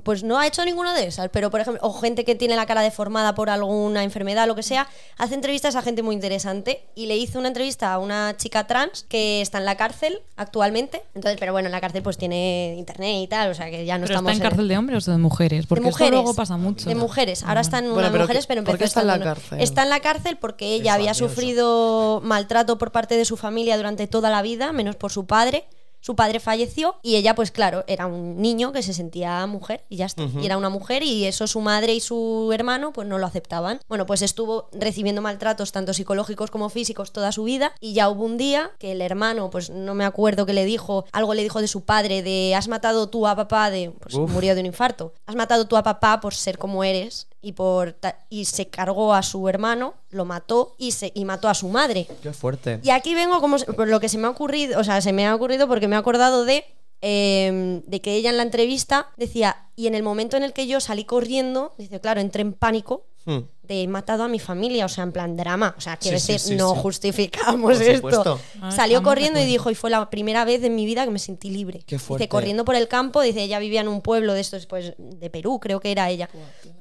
[0.04, 2.66] Pues no ha hecho ninguna de esas, pero por ejemplo, o gente que tiene la
[2.68, 7.08] cara deformada por alguna enfermedad, lo que sea, hace entrevistas a gente muy interesante y
[7.08, 11.02] le hizo una entrevista a una chica trans que está en la cárcel actualmente.
[11.16, 13.98] Entonces, pero bueno, en la cárcel pues tiene internet y tal, o sea que ya
[13.98, 15.66] no ¿Pero estamos está en cárcel de hombres o de mujeres?
[15.66, 16.20] Porque de esto mujeres.
[16.22, 16.88] luego pasa mucho.
[16.88, 17.44] De mujeres.
[17.44, 19.60] Ahora están Bueno, unas pero mujeres, ¿qué- pero por empezó qué está en la cárcel?
[19.62, 23.78] Está en la cárcel porque ella había Eso, sufrido maltrato por parte de su familia
[23.78, 25.66] durante toda la vida, menos por su padre.
[26.02, 29.98] Su padre falleció y ella, pues claro, era un niño que se sentía mujer y
[29.98, 30.24] ya está.
[30.24, 33.80] Y era una mujer y eso su madre y su hermano pues no lo aceptaban.
[33.88, 38.24] Bueno, pues estuvo recibiendo maltratos tanto psicológicos como físicos toda su vida y ya hubo
[38.24, 41.62] un día que el hermano, pues no me acuerdo que le dijo, algo le dijo
[41.62, 45.14] de su padre, de has matado tú a papá, de pues murió de un infarto.
[45.26, 47.98] Has matado tú a papá por ser como eres y por
[48.30, 52.08] y se cargó a su hermano, lo mató y se y mató a su madre.
[52.22, 52.80] Qué fuerte.
[52.84, 55.26] Y aquí vengo como por lo que se me ha ocurrido, o sea, se me
[55.26, 56.66] ha ocurrido porque me he acordado de
[57.02, 60.68] eh, de que ella en la entrevista decía y en el momento en el que
[60.68, 63.40] yo salí corriendo, dice claro, entré en pánico Hmm.
[63.70, 66.34] De he matado a mi familia, o sea, en plan drama, o sea, quiero Sí,
[66.34, 66.80] decir, sí, no sí.
[66.82, 68.40] justificamos esto.
[68.62, 71.20] Ah, Salió corriendo y dijo, y fue la primera vez en mi vida que me
[71.20, 71.84] sentí libre.
[71.86, 72.24] Qué fuerte.
[72.24, 75.30] Dice, corriendo por el campo, dice, ella vivía en un pueblo de estos, pues, de
[75.30, 76.30] Perú, creo que era ella.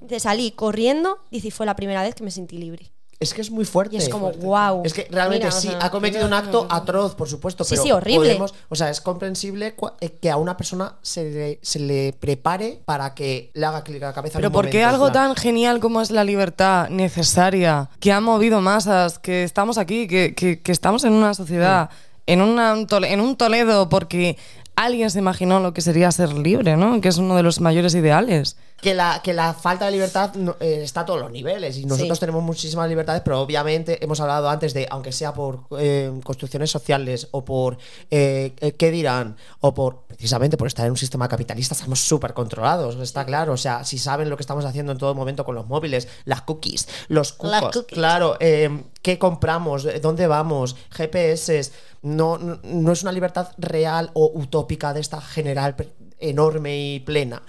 [0.00, 2.90] Dice, salí corriendo, dice, y fue la primera vez que me sentí libre.
[3.20, 3.96] Es que es muy fuerte.
[3.96, 4.82] Y es como, wow.
[4.84, 7.70] Es que realmente Mira, o sí, sea, ha cometido un acto atroz, por supuesto, Sí,
[7.70, 8.28] pero sí, horrible.
[8.36, 12.80] podemos- o sea, es comprensible eh, que a una persona se le, se le prepare
[12.84, 14.38] para que le haga clic a la cabeza.
[14.38, 19.18] Pero ¿por qué algo tan genial como es la libertad necesaria, que ha movido masas,
[19.18, 21.90] que estamos aquí, que, que- que estamos en una sociedad,
[22.26, 22.76] en, una-
[23.08, 24.36] en un Toledo, porque
[24.76, 27.00] alguien se imaginó lo que sería ser libre, ¿no?
[27.00, 28.56] Que es uno de los mayores ideales.
[28.80, 31.84] Que la, que la falta de libertad no- eh, está a todos los niveles y
[31.84, 32.20] nosotros Sí.
[32.20, 37.26] tenemos muchísimas libertades, pero obviamente hemos hablado antes de, aunque sea por eh, construcciones sociales
[37.32, 37.76] o por
[38.10, 42.34] eh, eh, qué dirán, o por precisamente por estar en un sistema capitalista, estamos súper
[42.34, 43.52] controlados, está claro.
[43.52, 46.42] O sea, si saben lo que estamos haciendo en todo momento con los móviles, las
[46.42, 47.98] cookies, los Las cucos, cookies.
[47.98, 54.10] claro, eh, qué compramos, Eh, dónde vamos, GPS, no, no, no es una libertad real
[54.14, 55.74] o utópica de esta general
[56.20, 57.42] enorme y plena.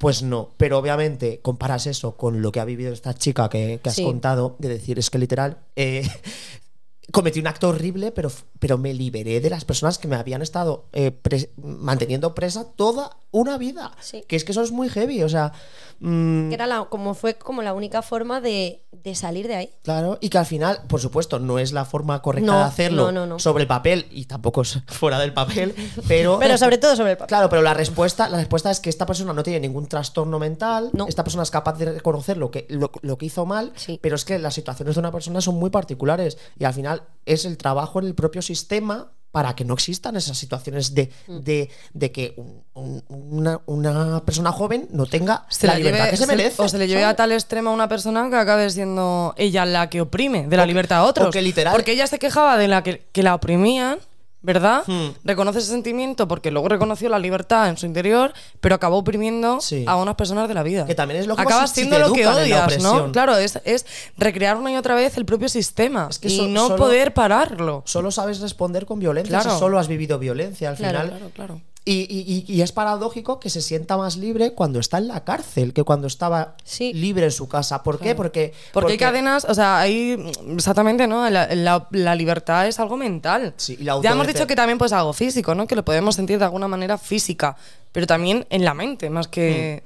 [0.00, 3.90] Pues no, pero obviamente comparas eso con lo que ha vivido esta chica que, que
[3.90, 4.02] has Sí.
[4.04, 6.08] contado, de decir, es que literal, eh,
[7.12, 10.84] cometí un acto horrible, pero, pero me liberé de las personas que me habían estado
[10.92, 13.92] eh, pres- manteniendo presa toda una vida.
[14.00, 14.24] Sí.
[14.28, 15.52] Que es que eso es muy heavy, o sea...
[16.00, 19.70] mm, Que era la, como fue como la única forma de, de salir de ahí.
[19.82, 23.12] Claro, y que al final, por supuesto, no es la forma correcta No, de hacerlo
[23.12, 23.38] no, no, no.
[23.38, 25.74] sobre el papel y tampoco es fuera del papel,
[26.08, 27.28] pero Pero sobre todo sobre el papel.
[27.28, 30.90] Claro, pero la respuesta, la respuesta es que esta persona no tiene ningún trastorno mental,
[31.08, 33.98] esta persona es capaz de reconocer lo que, lo, lo que hizo mal, Sí.
[34.02, 37.44] pero es que las situaciones de una persona son muy particulares y al final es
[37.44, 41.38] el trabajo en el propio sistema para que no existan esas situaciones de, Mm.
[41.38, 46.10] de, de que un- un- una, una persona joven no tenga Se la libertad lleve-
[46.10, 46.60] que se se- merece.
[46.62, 49.88] o se le lleve a tal extremo a una persona que acabe siendo ella la
[49.88, 51.28] que oprime de la libertad a otros.
[51.28, 54.00] o que literal- Porque ella se quejaba de la que, que la oprimían,
[54.42, 54.84] ¿verdad?
[54.86, 55.08] Hmm.
[55.24, 59.84] Reconoce ese sentimiento porque luego reconoció la libertad en su interior, pero acabó oprimiendo Sí.
[59.86, 60.86] a unas personas de la vida.
[60.86, 63.12] Que también es lógico Acabas si- si siendo lo que odias, ¿no?
[63.12, 63.84] Claro, es, es
[64.16, 67.12] recrear una y otra vez el propio sistema Es que y so- no solo- poder
[67.12, 67.82] pararlo.
[67.84, 69.54] Solo sabes responder con violencia Claro.
[69.54, 71.08] si solo has vivido violencia al Claro, final.
[71.18, 71.60] Claro, claro.
[71.82, 75.72] Y, y- y- es paradójico que se sienta más libre cuando está en la cárcel
[75.72, 76.92] que cuando estaba Sí.
[76.92, 77.82] libre en su casa.
[77.82, 78.14] ¿Por qué?
[78.14, 81.28] Porque, Porque hay cadenas, o sea, hay exactamente, ¿no?
[81.30, 83.54] La, la- la libertad es algo mental.
[83.56, 85.66] Sí, y la ya hemos dicho que también pues algo físico, ¿no?
[85.66, 87.56] Que lo podemos sentir de alguna manera física,
[87.92, 89.82] pero también en la mente, más que...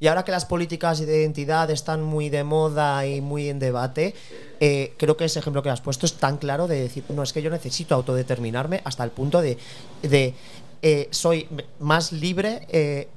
[0.00, 4.14] Y ahora que las políticas de identidad están muy de moda y muy en debate,
[4.60, 7.32] eh, creo que ese ejemplo que has puesto es tan claro de decir, no, es
[7.32, 9.58] que yo necesito autodeterminarme hasta el punto de,
[10.02, 10.34] de
[10.82, 11.48] eh, soy
[11.80, 13.08] más libre eh,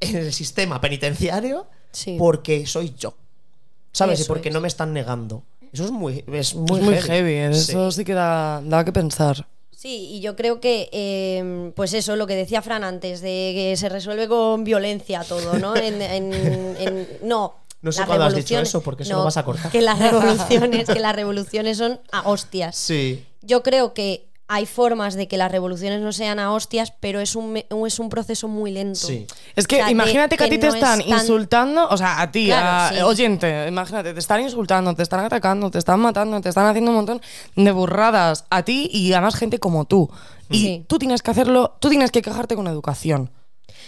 [0.00, 2.16] en el sistema penitenciario Sí.
[2.18, 3.14] porque soy yo.
[3.92, 4.20] ¿Sabes?
[4.20, 4.54] y porque es.
[4.54, 5.42] no me están negando.
[5.72, 7.32] Eso es muy, es muy, es muy heavy.
[7.32, 7.54] heavy.
[7.54, 7.72] Sí.
[7.72, 9.46] eso sí que da, da que pensar.
[9.74, 13.76] Sí, y yo creo que, eh, pues eso, lo que decía Fran antes, de que
[13.76, 15.76] se resuelve con violencia todo, ¿no?
[15.76, 16.32] En- en-
[16.78, 19.70] en- no, No sé cuándo has dicho eso, porque eso lo vas a cortar.
[19.70, 22.76] Que las revoluciones, que las revoluciones son a hostias.
[22.76, 23.24] Sí.
[23.42, 27.36] Yo creo que hay formas de que las revoluciones no sean a hostias, pero es
[27.36, 28.98] un, me- es un proceso muy lento.
[28.98, 29.26] Sí.
[29.54, 31.86] Es que O sea, de- imagínate que, a ti te no es están tan- insultando,
[31.88, 33.02] o sea, a ti, Claro, a- sí.
[33.02, 36.96] oyente, imagínate, te están insultando, te están atacando, te están matando, te están haciendo un
[36.96, 37.20] montón
[37.56, 40.10] de burradas a ti y a más gente como tú.
[40.50, 40.84] Y Sí.
[40.88, 43.30] tú tienes que hacerlo, tú tienes que quejarte con educación.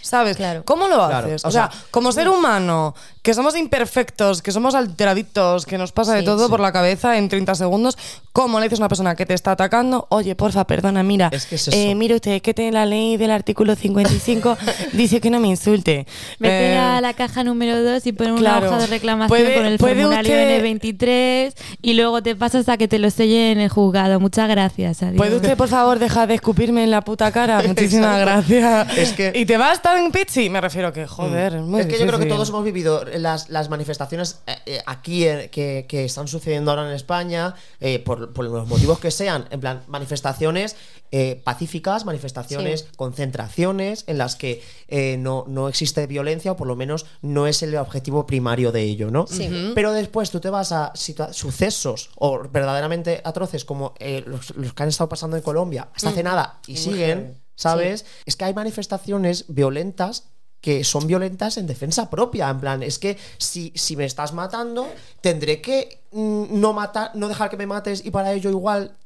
[0.02, 0.36] ¿Sabes?
[0.36, 0.62] Claro.
[0.64, 1.44] ¿Cómo lo Claro, haces?
[1.44, 5.92] o O, sea, sea, como ser humano, que somos imperfectos, que somos alteraditos, que nos
[5.92, 6.50] pasa de Sí, todo sí.
[6.50, 7.98] por la cabeza en 30 segundos,
[8.32, 10.06] ¿cómo le dices a una persona que te está atacando?
[10.10, 11.96] Oye, porfa, perdona, mira, Es que es eh, eso.
[11.98, 14.56] mire usted, que tiene la ley del artículo 55
[14.92, 16.06] dice que no me insulte.
[16.38, 18.68] Vete Eh, a la caja número 2 y pon una claro.
[18.68, 22.76] hoja de reclamación Puede- con el puede formulario usted- N23 y luego te pasas a
[22.78, 24.18] que te lo sellen en el juzgado.
[24.18, 25.02] Muchas gracias.
[25.02, 25.16] Adiós.
[25.18, 27.62] ¿Puede usted, por favor, dejar de escupirme en la puta cara?
[27.66, 28.96] Muchísimas gracias.
[28.96, 30.50] Es que- ¿Y te vas tan pichi?
[30.50, 32.32] Me refiero que, joder, es muy es que yo creo que difícil.
[32.34, 36.86] todos hemos vivido las, las manifestaciones eh, eh, aquí eh, que, que están sucediendo ahora
[36.88, 40.76] en España, eh, por, por los motivos que sean, en plan, manifestaciones
[41.12, 42.86] eh, pacíficas, manifestaciones, Sí.
[42.96, 47.62] concentraciones en las que eh, no, no existe violencia o por lo menos no es
[47.62, 49.26] el objetivo primario de ello, ¿no?
[49.26, 49.46] Sí.
[49.48, 49.74] Ujú.
[49.74, 54.72] Pero después tú te vas a situa- sucesos o verdaderamente atroces como eh, los, los
[54.72, 58.06] que han estado pasando en Colombia hasta hace nada y siguen, ¿sabes?
[58.24, 60.24] Es que hay manifestaciones violentas
[60.60, 62.48] que son violentas en defensa propia.
[62.48, 64.88] En plan, es que si, si me estás matando,
[65.20, 68.96] tendré que mm, no matar, no dejar que me mates y para ello igual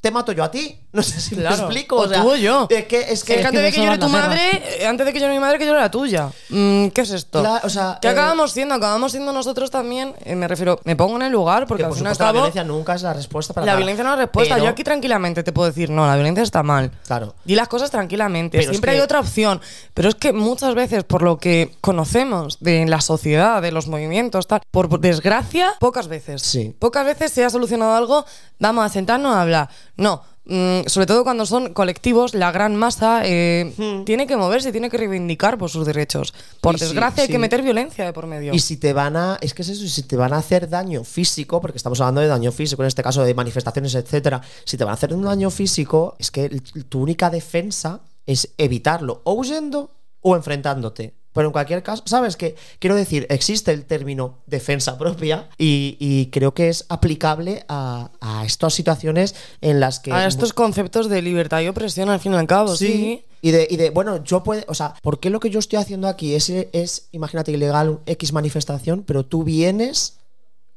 [0.00, 0.81] te mato yo a ti.
[1.02, 1.56] No sé si Claro.
[1.56, 1.96] me explico.
[1.96, 2.66] O tú o yo.
[2.68, 4.40] Es que, es que, Es que antes de que llore tu madre,
[4.80, 6.30] eh, antes de que llore mi madre, que llore la tuya.
[6.50, 7.42] Mm, ¿Qué es esto?
[7.62, 8.74] O sea, ¿Qué eh, acabamos siendo?
[8.74, 11.92] Acabamos siendo nosotros también, eh, me refiero, me pongo en el lugar porque que al
[11.94, 13.78] por la violencia nunca es la respuesta para la nada.
[13.78, 14.54] violencia no es la respuesta.
[14.54, 16.90] Pero- Yo aquí tranquilamente te puedo decir, no, la violencia está mal.
[17.06, 17.34] Claro.
[17.44, 18.58] Di las cosas tranquilamente.
[18.58, 19.62] Pero es Siempre que- hay otra opción.
[19.94, 24.46] Pero es que muchas veces, por lo que conocemos de la sociedad, de los movimientos,
[24.46, 26.42] tal, por desgracia, pocas veces.
[26.42, 26.76] Sí.
[26.78, 28.26] Pocas veces se ha solucionado algo,
[28.58, 29.68] vamos a sentarnos a hablar.
[29.96, 30.22] No.
[30.44, 33.72] Mm, sobre todo cuando son colectivos, la gran masa eh,
[34.04, 36.34] tiene que moverse, tiene que reivindicar por sus derechos.
[36.60, 36.78] Por Hmm.
[36.78, 37.32] Sí, desgracia, hay sí.
[37.32, 38.52] que meter violencia de por medio.
[38.52, 39.38] Y si te van a.
[39.40, 42.28] Es que es eso, si te van a hacer daño físico, porque estamos hablando de
[42.28, 44.40] daño físico, en este caso de manifestaciones, etcétera.
[44.64, 46.48] Si te van a hacer un daño físico, es que
[46.88, 51.14] tu única defensa es evitarlo, o huyendo o enfrentándote.
[51.32, 52.56] Pero en cualquier caso, ¿sabes qué?
[52.78, 58.44] Quiero decir, existe el término defensa propia y, y creo que es aplicable a, a
[58.44, 60.12] estas situaciones en las que.
[60.12, 63.24] a estos conceptos de libertad y opresión, al fin y al cabo, sí.
[63.44, 65.80] Y de, y de, bueno, yo puedo, o sea, ¿por qué lo que yo estoy
[65.80, 70.18] haciendo aquí es, es imagínate, ilegal, X manifestación, pero tú vienes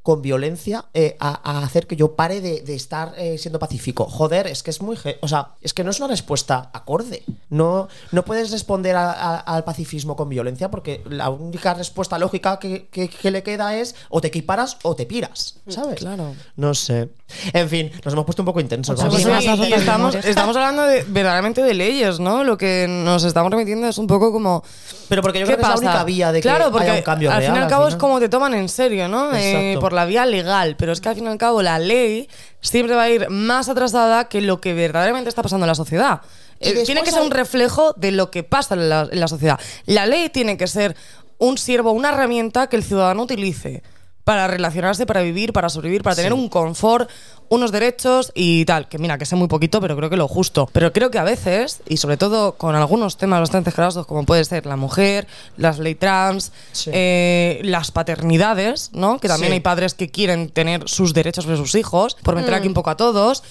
[0.06, 4.06] con violencia eh, a, a hacer que yo pare de, de estar eh, siendo pacífico?
[4.06, 4.96] Joder, es que es muy...
[5.22, 7.24] O sea, es que no es una respuesta acorde.
[7.50, 12.60] No, no puedes responder a- a- al pacifismo con violencia porque la única respuesta lógica
[12.60, 15.96] que, que- que le queda es o te equiparas o te piras, ¿sabes?
[16.02, 16.36] Claro.
[16.56, 17.10] No sé.
[17.54, 18.98] En fin, nos hemos puesto un poco intensos.
[18.98, 22.44] Vamos Sí, y- y estamos, estamos hablando de, verdaderamente de leyes, ¿no?
[22.44, 24.64] Lo que nos estamos remitiendo es un poco como.
[25.10, 25.84] Pero porque yo ¿Qué creo que es pasa?
[25.84, 27.52] la única vía de que porque haya un cambio al real.
[27.54, 29.36] fin y al cabo es como te toman en serio, ¿no?
[29.36, 30.76] Eh, por la vía legal.
[30.78, 32.30] Pero es que al fin y al cabo la ley
[32.62, 36.22] siempre va a ir más atrasada que lo que verdaderamente está pasando en la sociedad.
[36.60, 39.60] Eh, tiene que ser un reflejo de lo que pasa en la, en la sociedad.
[39.88, 40.96] La ley tiene que ser
[41.38, 43.84] un siervo, una herramienta que el ciudadano utilice
[44.26, 46.38] para relacionarse, para vivir, para sobrevivir, para tener Sí.
[46.38, 47.10] un confort,
[47.48, 48.90] unos derechos y tal.
[48.90, 50.68] Que mira, que sé muy poquito, pero creo que lo justo.
[50.74, 54.44] Pero creo que a veces, y sobre todo con algunos temas bastante grasos, como puede
[54.44, 56.90] ser la mujer, las ley trans, Sí.
[56.92, 59.20] eh, las paternidades, ¿no?
[59.20, 59.54] Que también Sí.
[59.54, 62.90] hay padres que quieren tener sus derechos sobre sus hijos, por meter aquí un poco
[62.90, 63.44] a todos.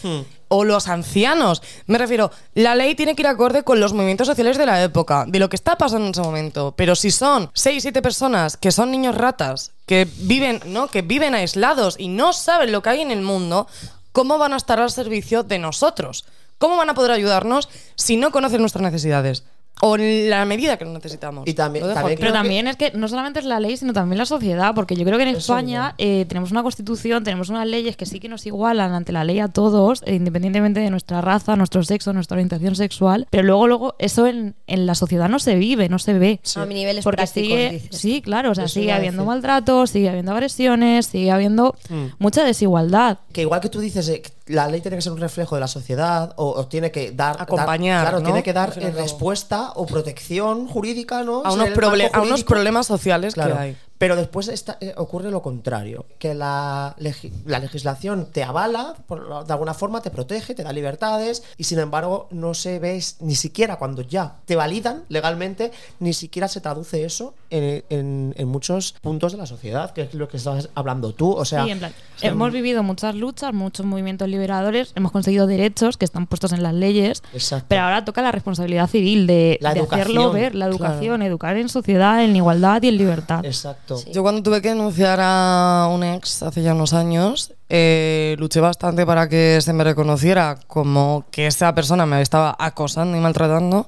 [0.49, 1.63] O los ancianos.
[1.87, 5.25] Me refiero, la ley tiene que ir acorde con los movimientos sociales de la época,
[5.27, 6.75] de lo que está pasando en ese momento.
[6.77, 10.89] Pero si son 6, 7 personas que son niños ratas, que viven, ¿no?
[10.89, 13.67] Que viven aislados y no saben lo que hay en el mundo,
[14.13, 16.25] ¿cómo van a estar al servicio de nosotros?
[16.59, 19.45] ¿Cómo van a poder ayudarnos si no conocen nuestras necesidades?
[19.81, 21.47] O en la medida que lo necesitamos.
[21.47, 21.85] Y también-.
[21.93, 24.95] Pero que- también es que no solamente es la ley, sino también la sociedad, porque
[24.97, 28.21] yo creo que en Eso España eh, tenemos una constitución, tenemos unas leyes que sí
[28.21, 32.13] que nos igualan ante la ley a todos, eh, independientemente de nuestra raza, nuestro sexo,
[32.13, 35.99] nuestra orientación sexual, pero luego, luego, eso en, en la sociedad no se vive, no
[35.99, 36.41] se ve.
[36.57, 37.99] A mi niveles Porque prácticos, sigue, dices.
[38.01, 42.07] sí, claro, o sea, Eso sigue habiendo maltrato, sigue habiendo agresiones, sigue habiendo Mm.
[42.19, 43.19] mucha desigualdad.
[43.33, 45.69] que igual que tú dices eh, la ley tiene que ser un reflejo de la
[45.69, 48.25] sociedad o, o tiene que dar dar- Acompañar, claro ¿no?
[48.25, 51.69] tiene que dar eh, respuesta o protección jurídica no a unos,
[52.13, 53.55] a unos problemas sociales Claro.
[53.55, 53.77] que hay.
[53.97, 59.47] Pero después está- eh, ocurre lo contrario, que la, legi- la legislación te avala, por-
[59.47, 63.37] de alguna forma te protege, te da libertades, y sin embargo no se ve ni
[63.37, 68.95] siquiera cuando ya te validan legalmente, ni siquiera se traduce eso en, en- en muchos
[69.01, 71.33] puntos de la sociedad, que es lo que estás hablando tú.
[71.33, 75.97] O sea, Sí, en plan, hemos vivido muchas luchas, muchos movimientos liberadores, hemos conseguido derechos
[75.97, 77.67] que están puestos en las leyes, Exacto.
[77.69, 81.69] pero ahora toca la responsabilidad civil de, La de hacerlo ver, la educación, educar en
[81.69, 83.45] sociedad, en igualdad y en libertad.
[83.45, 83.97] Exacto.
[83.99, 84.11] Sí.
[84.13, 89.07] Yo cuando tuve que denunciar a un ex hace ya unos años, eh, luché bastante
[89.07, 93.87] para que se me reconociera como que esa persona me estaba acosando y maltratando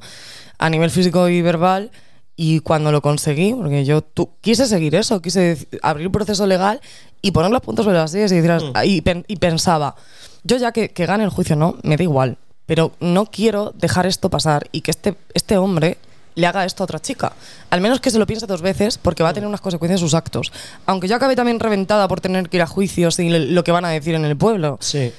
[0.59, 1.91] a nivel físico y verbal.
[2.37, 4.05] Y cuando lo conseguí, porque yo
[4.43, 6.81] quise seguir eso, quise abrir un proceso legal
[7.23, 9.97] y poner los puntos sobre las sillas y, decir, y, pen- y pensaba,
[10.45, 14.07] yo ya que, que gane el juicio no, me da igual, pero no quiero dejar
[14.07, 15.97] esto pasar y que este, este hombre
[16.35, 17.33] le haga esto a otra chica.
[17.71, 20.13] Al menos que se lo piense dos veces porque va a tener unas consecuencias sus
[20.13, 20.53] actos.
[20.85, 23.87] Aunque yo acabe también reventada por tener que ir a juicios y lo que van
[23.87, 25.11] a decir en el pueblo, Sí.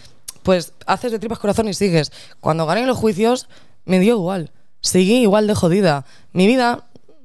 [0.44, 2.12] pues haces de tripas corazón y sigues.
[2.40, 3.48] Cuando gané los juicios,
[3.86, 4.52] me dio igual.
[4.82, 6.06] Seguí igual de jodida.
[6.34, 6.84] Mi vida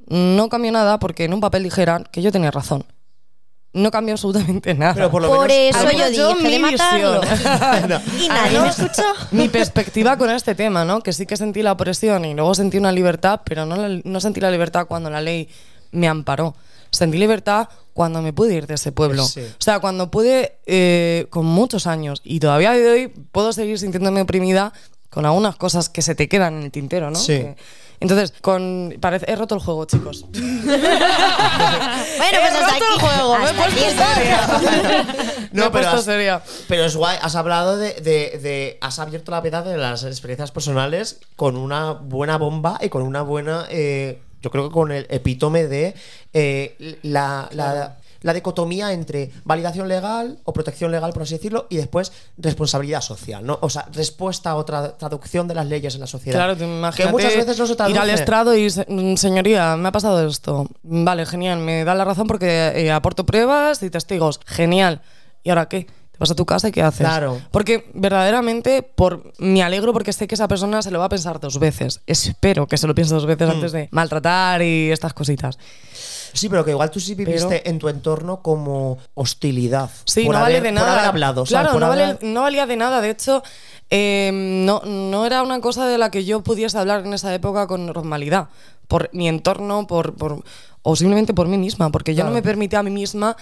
[0.08, 2.84] no cambió nada porque en un papel dijeran que yo tenía razón.
[3.74, 4.92] No cambió absolutamente nada.
[4.94, 5.76] Pero por lo Por menos.
[5.80, 7.20] eso yo yo, dije de matarlo.
[7.22, 8.02] visión.
[8.22, 9.02] y nadie me escuchó.
[9.30, 11.00] mi perspectiva con este tema, ¿no?
[11.02, 14.20] Que sí que sentí la opresión y luego sentí una libertad, pero no, la- no
[14.20, 15.48] sentí la libertad cuando la ley
[15.90, 16.54] me amparó.
[16.90, 19.24] Sentí libertad cuando me pude ir de ese pueblo.
[19.24, 19.40] Sí.
[19.40, 24.20] O sea, cuando pude, eh, con muchos años, y todavía de hoy puedo seguir sintiéndome
[24.20, 24.74] oprimida
[25.08, 27.18] con algunas cosas que se te quedan en el tintero, ¿no?
[27.18, 27.32] Sí.
[27.38, 27.56] Que-
[28.02, 30.24] entonces, con, parece, he roto el juego, chicos.
[30.34, 33.00] Bueno, He pues hasta roto el aquí.
[33.06, 34.40] juego, me he puesto el seria.
[35.52, 36.42] he puesto has, seria.
[36.68, 40.50] pero es guay, has hablado de, de- de- Has abierto la veda de las experiencias
[40.50, 43.66] personales con una buena bomba y con una buena.
[43.70, 45.94] eh, yo creo que con el epítome de
[46.32, 51.76] eh, la, la- la dicotomía entre validación legal o protección legal, por así decirlo, y
[51.76, 53.58] después responsabilidad social, ¿no?
[53.62, 56.38] O sea, respuesta a otra traducción de las leyes en la sociedad.
[56.38, 57.96] Claro, te que imagínate muchas veces no se traduce.
[57.96, 60.66] ir al estrado y, mm, señoría, me ha pasado esto.
[60.82, 64.40] Vale, genial, me da la razón porque eh, aporto pruebas y testigos.
[64.46, 65.02] Genial.
[65.42, 65.86] ¿Y ahora qué?
[66.12, 67.06] Te vas a tu casa y ¿qué haces?
[67.06, 67.40] Claro.
[67.50, 71.40] Porque verdaderamente por, me alegro porque sé que esa persona se lo va a pensar
[71.40, 72.00] dos veces.
[72.06, 73.50] Espero que se lo piense dos veces Mm.
[73.50, 75.58] antes de maltratar y estas cositas.
[76.32, 79.90] Sí, pero que igual tú sí viviste Pero- en tu entorno como hostilidad.
[80.04, 80.86] Sí, por no haber- vale de nada.
[80.86, 81.50] Por haber hablado, ¿sabes?
[81.50, 83.00] Claro, Por no, vale- haber- no valía de nada.
[83.00, 83.42] De hecho,
[83.90, 87.66] eh, no, no era una cosa de la que yo pudiese hablar en esa época
[87.66, 88.48] con normalidad.
[88.88, 90.42] Por mi entorno, por, por-
[90.82, 91.90] o simplemente por mí misma.
[91.90, 92.34] Porque yo no Claro.
[92.34, 93.36] me permitía a mí misma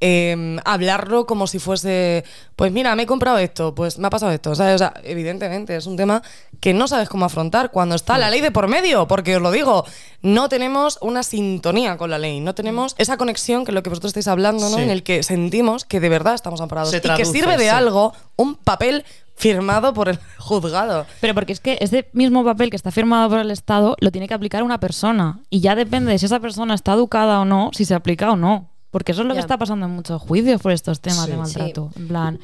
[0.00, 2.22] eh, hablarlo como si fuese,
[2.54, 4.54] pues mira, me he comprado esto, pues me ha pasado esto.
[4.54, 4.74] ¿sabes?
[4.74, 6.22] O sea, evidentemente es un tema
[6.60, 9.06] que no sabes cómo afrontar cuando está la ley de por medio.
[9.08, 9.84] Porque os lo digo,
[10.22, 12.40] no tenemos una sintonía con la ley.
[12.40, 14.76] No tenemos esa conexión que es lo que vosotros estáis hablando, ¿no?
[14.76, 14.82] Sí.
[14.82, 16.92] En el que sentimos que de verdad estamos amparados.
[16.94, 17.68] Y que sirve de sí.
[17.70, 19.04] algo un papel
[19.36, 21.06] firmado por el juzgado.
[21.20, 24.28] Pero porque es que ese mismo papel que está firmado por el Estado lo tiene
[24.28, 25.40] que aplicar una persona.
[25.50, 28.36] Y ya depende de si esa persona está educada o no, si se aplica o
[28.36, 28.70] no.
[28.90, 31.32] Porque eso es lo que está pasando en muchos juicios por estos temas Sí.
[31.32, 31.90] de maltrato.
[31.96, 32.40] En plan,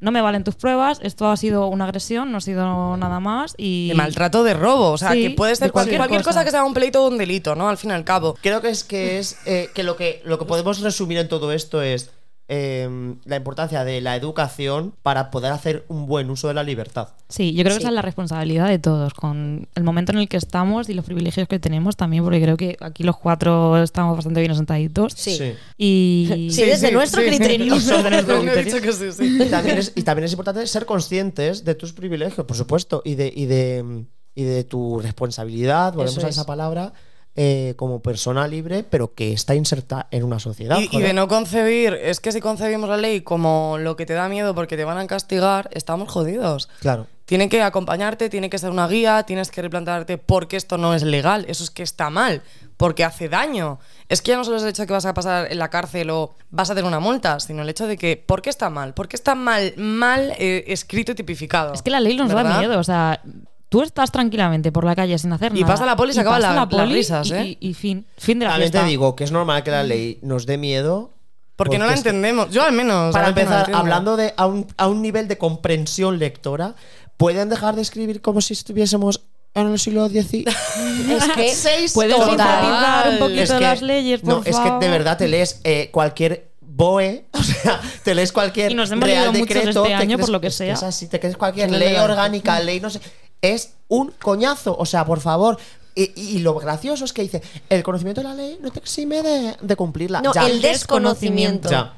[0.00, 3.54] no me valen tus pruebas, esto ha sido una agresión, no ha sido nada más.
[3.58, 4.92] Y De maltrato de robo.
[4.92, 6.22] O sea, Sí, que puede ser cualquier cosa.
[6.22, 6.44] cosa.
[6.44, 7.68] que sea un pleito o un delito, ¿no?
[7.68, 8.34] Al fin y al cabo.
[8.40, 11.52] Creo que es que es eh, que lo que lo que podemos resumir en todo
[11.52, 12.10] esto es
[12.52, 17.10] eh, la importancia de la educación para poder hacer un buen uso de la libertad.
[17.28, 20.28] Sí, yo creo que esa es la responsabilidad de todos, con el momento en el
[20.28, 24.16] que estamos y los privilegios que tenemos también, porque creo que aquí los cuatro estamos
[24.16, 25.12] bastante bien asentaditos.
[25.14, 25.54] Sí.
[25.78, 27.76] Y Sí, desde nuestro criterio.
[29.20, 33.14] Y también es, y también es importante ser conscientes de tus privilegios, por supuesto, y
[33.14, 36.34] de, y de, y de tu responsabilidad, volvemos Eso a es.
[36.36, 36.92] esa palabra,
[37.36, 40.78] eh, como persona libre, pero que está inserta en una sociedad.
[40.78, 44.28] Y, de no concebir, es que si concebimos la ley como lo que te da
[44.28, 46.68] miedo porque te van a castigar, estamos jodidos.
[46.80, 47.06] Claro.
[47.26, 50.92] Tiene que acompañarte, tiene que ser una guía, tienes que replantearte por qué esto no
[50.92, 51.44] es legal.
[51.46, 52.42] Eso es que está mal,
[52.76, 53.78] porque hace daño.
[54.08, 55.70] Es que ya no solo es el hecho de que vas a pasar en la
[55.70, 58.70] cárcel o vas a tener una multa, sino el hecho de que, ¿por qué está
[58.70, 58.92] mal?
[58.92, 61.72] ¿Por qué está mal, mal eh, escrito y tipificado?
[61.72, 63.22] Es que la ley nos da miedo, o sea,
[63.70, 65.72] tú estás tranquilamente por la calle sin hacer Y nada.
[65.72, 67.58] pasa la poli y se y acaban pasa la- la poli las risas, y- ¿eh?
[67.60, 68.84] Y, y fin, fin de la También fiesta.
[68.84, 71.12] te digo que es normal que la ley nos dé miedo.
[71.56, 72.50] Porque no la entendemos.
[72.50, 73.12] Yo al menos.
[73.12, 76.74] Para no empezar, hablando de a un, a un nivel de comprensión lectora,
[77.16, 79.22] ¿pueden dejar de escribir como si estuviésemos
[79.54, 80.46] en el siglo XIX?
[81.10, 81.52] Es que
[81.92, 82.28] Puedes Total.
[82.30, 85.60] sintetizar un poquito Es que- las leyes, por no, es que de verdad te lees
[85.64, 89.88] eh, cualquier BOE, o sea, te lees cualquier Y nos hemos real muchos decreto, este
[89.88, 90.72] te año, por crees- lo que sea.
[90.72, 93.00] es así, te crees cualquier ley orgánica, ley, no sé.
[93.42, 95.58] Es un coñazo, o sea, por favor.
[95.94, 99.22] Y, y lo gracioso es que dice, el conocimiento de la ley no te exime
[99.22, 100.20] de, de cumplirla.
[100.22, 100.46] No, Ya.
[100.46, 101.68] el desconocimiento.
[101.68, 101.94] Ya,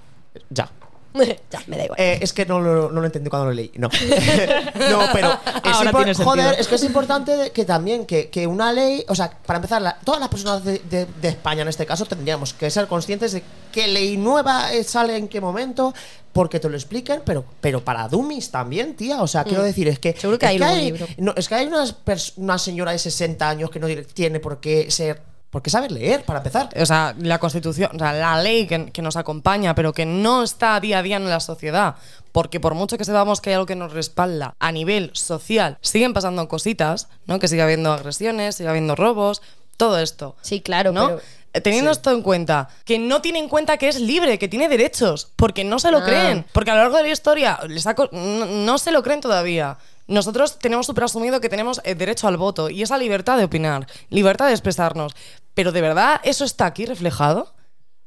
[0.50, 0.70] ya.
[1.50, 2.00] ya, me da igual.
[2.00, 3.70] Eh, es que no lo, no lo entendí cuando lo leí.
[3.76, 3.88] No.
[4.90, 5.28] no, pero.
[5.64, 6.24] Es Ahora impor- tiene sentido.
[6.30, 9.04] joder, es que es importante que también que, que una ley.
[9.08, 12.04] O sea, para empezar, la- todas las personas de, de- de España en este caso
[12.06, 15.94] tendríamos que ser conscientes de qué ley nueva eh, sale en qué momento.
[16.32, 19.20] Porque te lo expliquen, pero, pero para dummies también, tía.
[19.20, 20.12] O sea, quiero decir, es que.
[20.12, 20.16] Mm.
[20.18, 21.06] Seguro que es hay algún libro.
[21.18, 24.58] no, es que hay unas pers- una señora de 60 años que no tiene por
[24.58, 25.20] qué ser.
[25.52, 26.70] Por qué saber leer, para empezar.
[26.80, 30.42] O sea, la constitución, o sea, la ley que, que nos acompaña, pero que no
[30.42, 31.96] está día a día en la sociedad.
[32.32, 36.14] Porque por mucho que sepamos que hay algo que nos respalda a nivel social, siguen
[36.14, 37.38] pasando cositas, ¿no?
[37.38, 39.42] Que sigue habiendo agresiones, sigue habiendo robos,
[39.86, 40.36] todo esto.
[40.42, 41.06] Sí, claro, ¿no?
[41.08, 41.20] pero-
[41.54, 44.70] Eh, Teniendo esto en cuenta, que no tiene en cuenta que es libre, que tiene
[44.70, 46.04] derechos, porque no se lo Ah.
[46.04, 49.20] creen, porque a lo largo de la historia les ha no, no se lo creen
[49.20, 49.76] todavía.
[50.06, 53.86] Nosotros tenemos súper asumido que tenemos el derecho al voto y esa libertad de opinar,
[54.08, 55.12] libertad de expresarnos.
[55.52, 57.52] Pero ¿de verdad eso está aquí reflejado?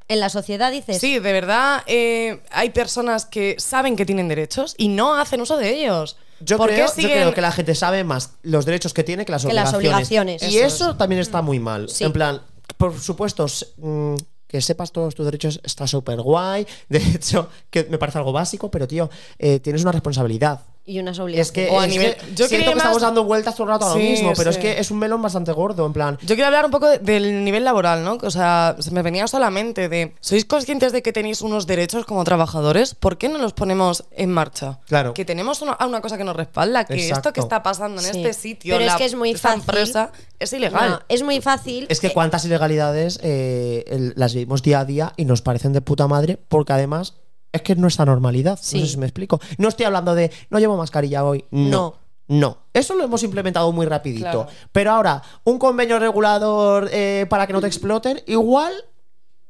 [0.08, 1.00] En la sociedad dices.
[1.00, 5.58] Sí, de verdad eh, hay personas que saben que tienen derechos y no hacen uso
[5.58, 6.18] de ellos.
[6.40, 9.26] Yo ¿Por qué creo, yo creo que la gente sabe más los derechos que tiene
[9.26, 10.42] que las Que las obligaciones.
[10.42, 10.44] obligaciones.
[10.54, 11.88] Y Eso eso, también está muy mal.
[11.90, 12.04] Sí.
[12.04, 12.42] En plan,
[12.78, 14.16] por supuesto, s- mm,
[14.48, 16.68] que sepas todos tus derechos está súper guay.
[16.90, 19.10] De hecho, que me parece algo básico, pero tío,
[19.40, 20.62] eh, tienes una responsabilidad.
[20.88, 21.52] Y unas Es obligaciones.
[21.52, 23.70] que, O a es nivel- que yo siento que más- estamos dando vueltas todo el
[23.74, 24.60] rato a lo Sí, mismo, pero sí.
[24.60, 26.18] es que es un melón bastante gordo, en plan.
[26.22, 28.20] Yo quiero hablar un poco de- del nivel laboral, ¿no?
[28.22, 32.24] O sea, se me venía solamente de, ¿sois conscientes de que tenéis unos derechos como
[32.24, 32.94] trabajadores?
[32.94, 34.80] ¿Por qué no los ponemos en marcha?
[34.86, 35.16] Claro.
[35.16, 37.16] Que tenemos una, una cosa que nos respalda, que Exacto.
[37.30, 38.18] esto que está pasando en Sí.
[38.22, 39.62] este sitio, Pero es que es muy esta fácil.
[39.62, 40.90] empresa, es ilegal.
[40.92, 41.88] No, es muy fácil.
[41.90, 45.74] Es que Eh, cuántas ilegalidades eh, el- las vivimos día a día y nos parecen
[45.74, 47.16] de puta madre, porque además
[47.56, 48.58] es que es nuestra normalidad.
[48.62, 48.80] Sí.
[48.80, 49.40] No sé si me explico.
[49.58, 51.46] No estoy hablando de no llevo mascarilla hoy.
[51.52, 51.70] No.
[51.70, 51.96] No.
[52.28, 52.58] No.
[52.74, 54.24] Eso lo hemos implementado muy rapidito.
[54.24, 54.48] Claro.
[54.72, 58.74] Pero ahora, un convenio regulador eh, para que no te exploten, igual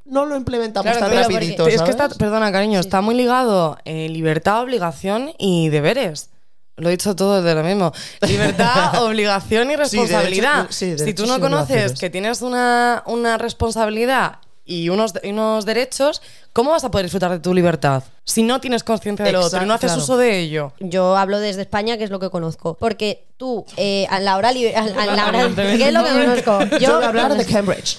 [0.03, 1.64] no lo implementamos Claro, tan pero rapidito.
[1.64, 6.30] porque- es que está, perdona, cariño, está muy ligado eh, libertad, obligación y deberes.
[6.78, 7.93] Lo he dicho todo de lo mismo.
[8.28, 10.68] Libertad, obligación y Sí, responsabilidad.
[10.70, 16.22] sí, si tú no conoces que tienes una, una responsabilidad y unos, y unos derechos,
[16.51, 18.03] ¿cómo vas a poder disfrutar de tu libertad?
[18.24, 20.74] Si no tienes conciencia de lo otro y no haces Exacto, uso de ello.
[20.80, 22.74] Yo hablo desde España, que es lo que conozco.
[22.80, 24.51] Porque tú, eh, a la hora.
[24.51, 26.78] li- a, a la hora ¿Qué es lo que conozco?
[26.80, 27.97] Yo voy a hablar de Cambridge.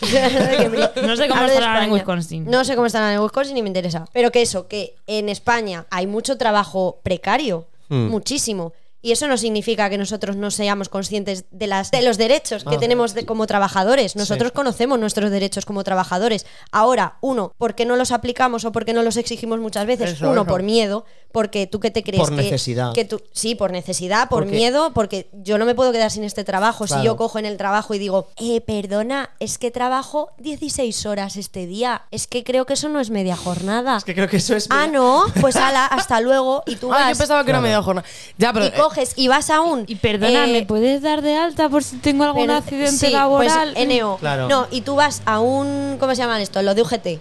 [1.02, 1.92] No sé cómo Hablo estarán en.
[1.92, 2.44] Wisconsin.
[2.50, 4.04] No sé cómo estarán en Wisconsin ni me interesa.
[4.12, 7.66] Pero que eso, que en España hay mucho trabajo precario.
[7.88, 8.08] Hmm.
[8.08, 8.72] Muchísimo.
[9.06, 12.74] Y eso no significa que nosotros no seamos conscientes de, las, de los derechos que
[12.74, 12.78] Ah.
[12.80, 14.16] tenemos de- como trabajadores.
[14.16, 16.44] Nosotros conocemos nuestros derechos como trabajadores.
[16.72, 20.14] Ahora, uno, ¿por qué no los aplicamos o por qué no los exigimos muchas veces?
[20.14, 20.50] Eso, uno, eso.
[20.50, 22.92] por miedo, porque tú qué te crees Por que- necesidad.
[22.94, 26.24] que tú, sí, por necesidad, por Porque- miedo, porque yo no me puedo quedar sin
[26.24, 26.88] este trabajo.
[26.88, 31.36] Si yo cojo en el trabajo y digo, eh, perdona, es que trabajo 16 horas
[31.36, 32.02] este día.
[32.10, 33.98] Es que creo que eso no es media jornada.
[33.98, 34.66] Es que creo que eso es.
[34.70, 36.64] Ah, no, pues ala, hasta luego.
[36.66, 37.62] Y tú Ah, vas yo pensaba que era Claro.
[37.62, 38.08] media jornada.
[38.36, 38.66] Ya, pero.
[38.66, 39.84] y coges y vas a un.
[39.86, 43.10] Y perdona, eh, ¿me puedes dar de alta por si tengo algún pero- accidente sí,
[43.12, 43.72] laboral?
[43.74, 44.16] Pues, NO.
[44.18, 44.48] Claro.
[44.48, 45.96] No, y tú vas a un.
[46.00, 46.62] ¿Cómo se llaman esto?
[46.62, 47.18] Lo de UGT.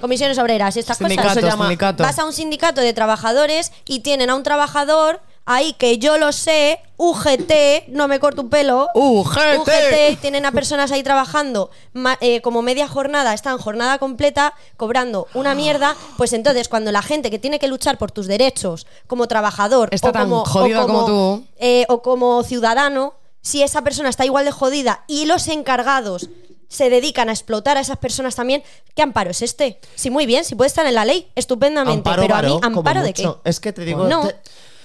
[0.00, 1.42] Comisiones obreras y estas Sindicato, cosas.
[1.42, 2.02] se llama- sindicato.
[2.04, 5.20] Vas a un sindicato de trabajadores y tienen a un trabajador
[5.50, 8.88] ahí que yo lo sé, UGT, no me corto un pelo.
[8.94, 9.58] UGT.
[9.60, 15.26] UGT, tienen a personas ahí trabajando ma- eh, como media jornada, están jornada completa, cobrando
[15.34, 15.96] una mierda.
[16.16, 20.10] Pues entonces, cuando la gente que tiene que luchar por tus derechos como trabajador Está
[20.10, 21.44] o tan como, o jodida como tú.
[21.58, 26.28] eh, o como ciudadano, si esa persona está igual de jodida y los encargados
[26.70, 28.62] se dedican a explotar a esas personas también,
[28.94, 29.80] ¿qué amparo es este?
[29.94, 32.80] Sí, muy bien, si puede estar en la ley, estupendamente, Amparo pero a mí, como
[32.80, 33.26] ¿amparo de qué?
[33.44, 34.04] Es que te digo.
[34.06, 34.26] No.
[34.28, 34.36] Te,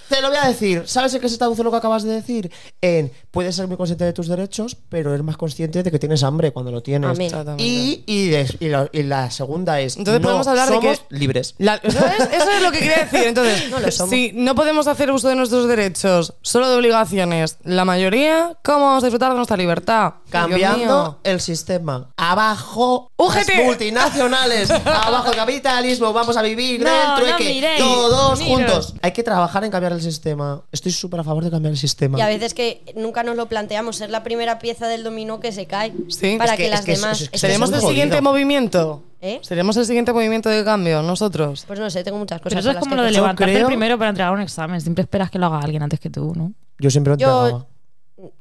[0.10, 0.84] te lo voy a decir.
[0.86, 2.52] ¿Sabes en qué se traduce lo que acabas de decir?
[2.82, 6.24] En puedes ser muy consciente de tus derechos, pero eres más consciente de que tienes
[6.24, 7.18] hambre cuando lo tienes.
[7.58, 9.98] Y, y, des- y la, y la segunda es.
[9.98, 11.56] Entonces no podemos hablar de somos que- libres.
[11.58, 12.20] La- ¿sabes?
[12.32, 13.28] Eso es lo que quería decir.
[13.28, 14.10] Entonces, No lo somos.
[14.10, 19.04] si no podemos hacer uso de nuestros derechos, solo de obligaciones, la mayoría, ¿cómo vamos
[19.04, 20.14] a disfrutar de nuestra libertad?
[20.30, 22.10] Cambiando el sistema.
[22.18, 23.36] Abajo UGT.
[23.48, 24.70] las multinacionales.
[24.86, 26.12] Abajo el capitalismo.
[26.14, 27.54] Vamos a vivir No, del no trueque.
[27.54, 27.80] miréis.
[27.80, 28.94] todos juntos.
[29.02, 30.62] Hay que trabajar en cambiar el sistema.
[30.72, 32.18] Estoy súper a favor de cambiar el sistema.
[32.18, 35.52] Y a veces que nunca nos lo planteamos, ser la primera pieza del dominó que
[35.52, 35.94] se cae.
[36.10, 36.36] Sí.
[36.38, 37.12] Para Es que- que, es las que demás.
[37.22, 39.04] es que es que ¿Seremos el siguiente movimiento?
[39.22, 39.40] ¿Eh?
[39.42, 41.64] ¿Seremos el siguiente movimiento de cambio nosotros?
[41.66, 42.58] Pues no sé, tengo muchas cosas.
[42.58, 44.82] Pero eso es como lo de levantarte creo- el primero para entregar un examen.
[44.82, 46.52] Siempre esperas que lo haga alguien antes que tú, ¿no?
[46.80, 47.68] Yo siempre lo entregaba.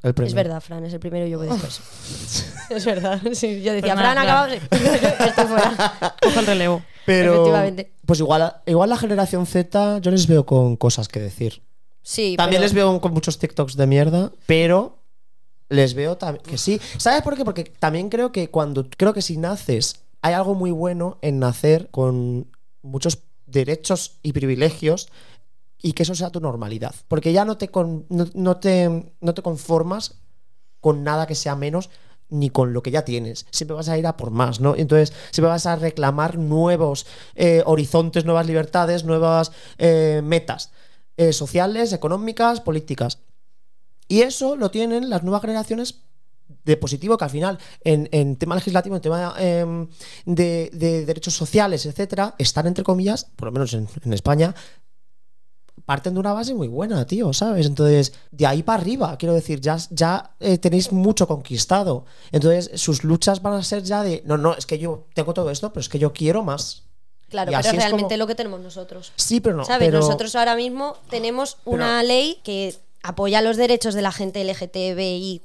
[0.02, 0.14] El.
[0.24, 1.80] Es verdad, Fran, es el primero y yo voy después.
[2.70, 3.20] es verdad.
[3.32, 4.52] Sí, yo decía, Fran, acabado.
[4.54, 4.58] Sí.
[4.70, 6.14] Estoy fuera.
[6.22, 6.82] Coge el relevo.
[7.04, 7.92] Pero, Efectivamente.
[8.12, 11.62] Pues igual, igual la generación Z yo les veo con cosas que decir.
[12.02, 14.98] Sí, También pero- les veo con muchos TikToks de mierda, pero
[15.70, 16.78] les veo también que sí.
[16.98, 17.44] ¿Sabes por qué?
[17.46, 21.88] Porque también creo que cuando creo que si naces hay algo muy bueno en nacer
[21.90, 22.48] con
[22.82, 25.08] muchos derechos y privilegios
[25.80, 26.94] y que eso sea tu normalidad.
[27.08, 30.16] Porque ya no te, con- no, no te, no te conformas
[30.80, 31.88] con nada que sea menos
[32.32, 33.46] ni con lo que ya tienes.
[33.50, 34.74] Siempre vas a ir a por más, ¿no?
[34.74, 40.72] Entonces, siempre vas a reclamar nuevos eh, horizontes, nuevas libertades, nuevas eh, metas
[41.16, 43.18] eh, sociales, económicas, políticas.
[44.08, 46.02] Y eso lo tienen las nuevas generaciones
[46.64, 49.88] de positivo, que al final, en, en tema legislativo, en tema em,
[50.26, 54.54] de, de derechos sociales, etcétera, están entre comillas, por lo menos en, en España,
[55.84, 57.66] parten de una base muy buena, tío, ¿sabes?
[57.66, 62.04] Entonces, de ahí para arriba, quiero decir, ya, ya eh, tenéis mucho conquistado.
[62.30, 65.50] Entonces, sus luchas van a ser ya de, no, no, es que yo tengo todo
[65.50, 66.84] esto, pero es que yo quiero más.
[67.28, 69.10] Claro, Y pero es realmente como- lo que tenemos nosotros.
[69.16, 69.64] Sí, pero no.
[69.64, 69.88] ¿Sabes?
[69.88, 75.44] pero- Nosotros ahora mismo tenemos una ley que apoya los derechos de la gente LGTBIQ,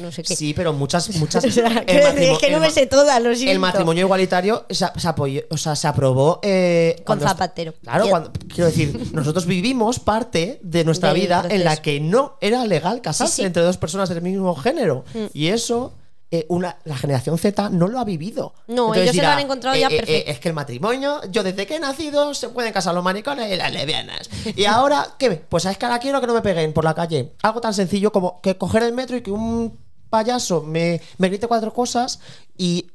[0.00, 0.36] no sé qué.
[0.36, 1.44] Sí, pero muchas, muchas.
[1.44, 3.52] O sea, es que no me sé todas, lo siento.
[3.52, 7.74] El matrimonio igualitario se, se apoyó- o sea, se aprobó eh, Con Zapatero.
[7.82, 12.64] Claro, cuando, quiero decir, nosotros vivimos parte de nuestra vida en la que no era
[12.66, 13.46] legal casarse Sí, sí.
[13.46, 15.04] entre dos personas del mismo género.
[15.14, 15.24] Mm.
[15.32, 15.94] Y eso,
[16.34, 18.54] eh, una, la generación Z no lo ha vivido.
[18.66, 20.30] No, ellos se lo han encontrado ya perfecto.
[20.30, 23.56] es que el matrimonio, yo desde que he nacido se pueden casar los maricones y
[23.56, 24.30] las lesbianas.
[24.56, 25.32] Y ahora, ¿qué?
[25.32, 27.34] Pues es que ahora quiero que no me peguen por la calle.
[27.42, 29.78] Algo tan sencillo como que coger el metro y que un
[30.08, 32.18] payaso me, me grite cuatro cosas
[32.56, 32.90] y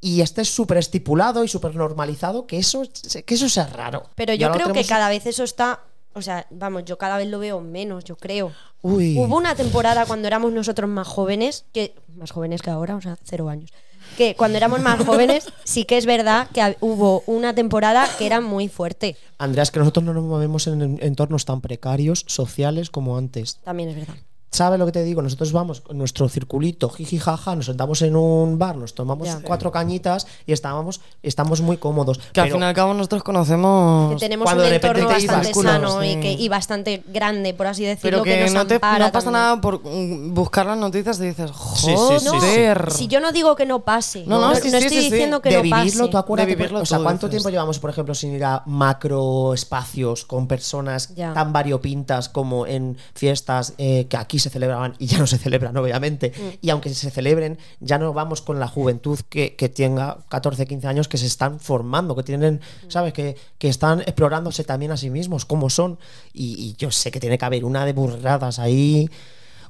[0.00, 2.84] y esté súper estipulado y súper normalizado, que eso,
[3.26, 4.04] que eso sea raro.
[4.14, 5.80] Pero yo creo que cada vez eso está.
[6.18, 8.52] O sea, vamos, yo cada vez lo veo menos, yo creo.
[8.82, 9.16] Uy.
[9.18, 13.16] Hubo una temporada cuando éramos nosotros más jóvenes, que más jóvenes que ahora, o sea,
[13.24, 13.72] cero años.
[14.16, 18.40] Que cuando éramos más jóvenes, sí que es verdad que hubo una temporada que era
[18.40, 19.16] muy fuerte.
[19.38, 23.58] Andrea, es que nosotros no nos movemos en entornos tan precarios, sociales como antes.
[23.64, 24.14] También es verdad.
[24.50, 25.20] ¿Sabes lo que te digo?
[25.22, 29.40] Nosotros vamos con nuestro circulito, jiji jaja, nos sentamos en un bar, nos tomamos Ya.
[29.42, 32.18] cuatro cañitas y estábamos, estamos muy cómodos.
[32.32, 34.14] Que al fin y al cabo nosotros conocemos.
[34.14, 36.06] Que tenemos cuando un entorno bastante sano sí.
[36.08, 39.10] y, que, y bastante grande, por así decirlo, Pero que, nos no, te, no pasa
[39.12, 39.32] también.
[39.32, 42.28] nada por mm, buscar las noticias y dices, Sí, sí, sí, sí.
[42.28, 42.90] joder.
[42.92, 44.88] Si yo no digo que no pase, No, no, no, no sí, sí, estoy sí,
[45.02, 45.10] sí.
[45.10, 46.08] diciendo que de no vivirlo, pase.
[46.08, 47.42] tú acuérdate, De vivirlo o sea, ¿cuánto dices.
[47.42, 51.34] tiempo llevamos, por ejemplo, sin ir a macro espacios con personas Ya.
[51.34, 55.76] tan variopintas como en fiestas eh, que aquí se celebraban y ya no se celebran,
[55.76, 56.32] obviamente?
[56.36, 56.48] Mm.
[56.66, 60.86] Y aunque se celebren, ya no vamos con la juventud que, que tenga 14, 15
[60.86, 62.90] años, que se están formando, que tienen, Mm.
[62.90, 63.12] ¿sabes?
[63.12, 65.98] Que, que están explorándose también a sí mismos, cómo son.
[66.32, 69.08] Y, y yo sé que tiene que haber una de burradas ahí.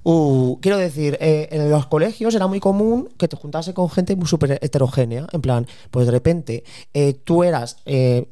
[0.04, 4.14] Uh, quiero decir, eh, en los colegios era muy común que te juntase con gente
[4.16, 5.26] muy súper heterogénea.
[5.32, 6.64] En plan, pues de repente
[6.94, 7.78] eh, tú eras.
[7.84, 8.28] eh,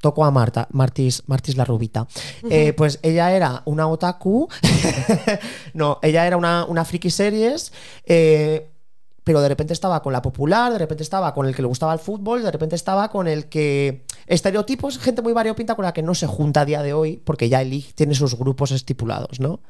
[0.00, 2.06] toco a Marta, Martis, Martis la rubita.
[2.50, 4.48] Eh, pues ella era una otaku.
[5.74, 7.72] no, ella era una, una friki series.
[8.04, 8.70] eh,
[9.28, 11.92] pero de repente estaba con la popular, de repente estaba con el que le gustaba
[11.92, 14.06] el fútbol, de repente estaba con el que.
[14.26, 17.50] Estereotipos, gente muy variopinta con la que no se junta a día de hoy, porque
[17.50, 19.60] ya elige, tiene sus grupos estipulados, ¿no?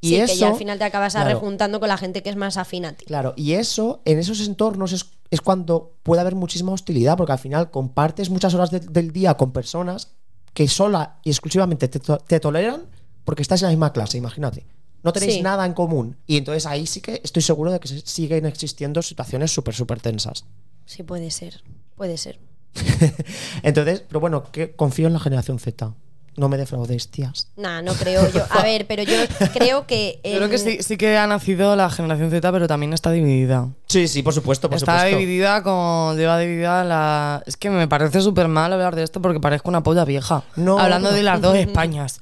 [0.00, 2.30] Y sí, eso, que ya al final te acabas claro, rejuntando con la gente que
[2.30, 3.06] es más afín a ti.
[3.06, 7.38] Claro, y eso, en esos entornos es, es cuando puede haber muchísima hostilidad, porque al
[7.38, 10.12] final compartes muchas horas de- del día con personas
[10.54, 12.82] que sola y exclusivamente te, to- te toleran
[13.24, 14.66] porque estás en la misma clase, imagínate.
[15.02, 15.42] No tenéis Sí.
[15.42, 16.16] nada en común.
[16.26, 20.44] Y entonces ahí sí que estoy seguro de que siguen existiendo situaciones súper, súper tensas.
[20.86, 21.62] Sí, puede ser.
[21.94, 22.40] Puede ser.
[23.62, 25.94] Entonces, pero bueno, que confío en la generación Z.
[26.38, 27.48] No me defraudéis, tías.
[27.56, 28.44] Nah, no creo yo.
[28.50, 29.16] A ver, pero yo
[29.52, 30.20] creo que.
[30.24, 33.68] Yo creo que sí, sí que ha nacido la generación Z, pero también está dividida.
[33.88, 35.18] Sí, sí, por supuesto, por está supuesto.
[35.18, 37.42] dividida como lleva dividida la...
[37.46, 40.44] Es que me parece súper mal hablar de esto porque parezco una polla vieja.
[40.54, 40.78] No.
[40.78, 42.20] Hablando de las dos Españas.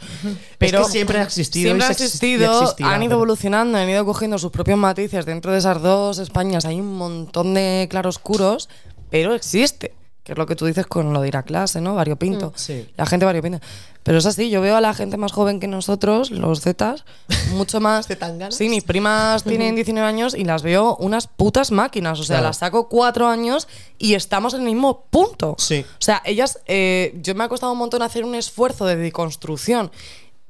[0.58, 4.04] Pero que siempre ha existido Siempre ha existido, existirá, han ido pero- evolucionando, han ido
[4.06, 6.64] cogiendo sus propios matices dentro de esas dos Españas.
[6.64, 8.70] Hay un montón de claroscuros,
[9.10, 9.92] pero existe.
[10.27, 11.95] Que es lo que tú dices con lo de ir a clase, ¿no?
[11.95, 12.53] Variopinto.
[12.57, 12.89] Sí.
[12.97, 13.61] La gente variopinta.
[14.03, 17.05] Pero es así, yo veo a la gente más joven que nosotros, los Zetas,
[17.53, 18.07] mucho más.
[18.09, 18.57] ¿Zetanganas?
[18.57, 22.18] Sí, mis primas tienen 19 años y las veo unas putas máquinas.
[22.18, 22.49] O sea, Claro.
[22.49, 23.68] las saco cuatro años
[23.99, 25.55] y estamos en el mismo punto.
[25.59, 25.85] Sí.
[25.89, 29.93] O sea, ellas, eh, yo me ha costado un montón hacer un esfuerzo de deconstrucción.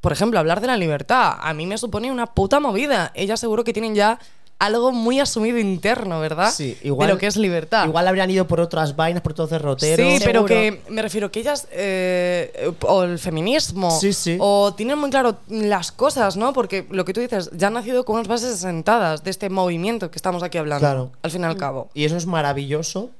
[0.00, 1.34] Por ejemplo, hablar de la libertad.
[1.38, 3.12] A mí me supone una puta movida.
[3.14, 4.18] Ellas seguro que tienen ya
[4.58, 6.50] algo muy asumido interno, ¿verdad?
[6.50, 7.08] Sí, igual.
[7.08, 7.86] De lo que es libertad.
[7.86, 10.14] Igual habrían ido por otras vainas, por otros derroteros.
[10.14, 14.36] Sí, pero que me refiero que ellas, eh, o el feminismo, Sí, sí.
[14.40, 16.52] o tienen muy claro las cosas, ¿no?
[16.54, 20.10] Porque lo que tú dices, ya han nacido con unas bases sentadas de este movimiento
[20.10, 21.10] que estamos aquí hablando, Claro.
[21.22, 21.90] al fin y al cabo.
[21.92, 23.10] Y eso es maravilloso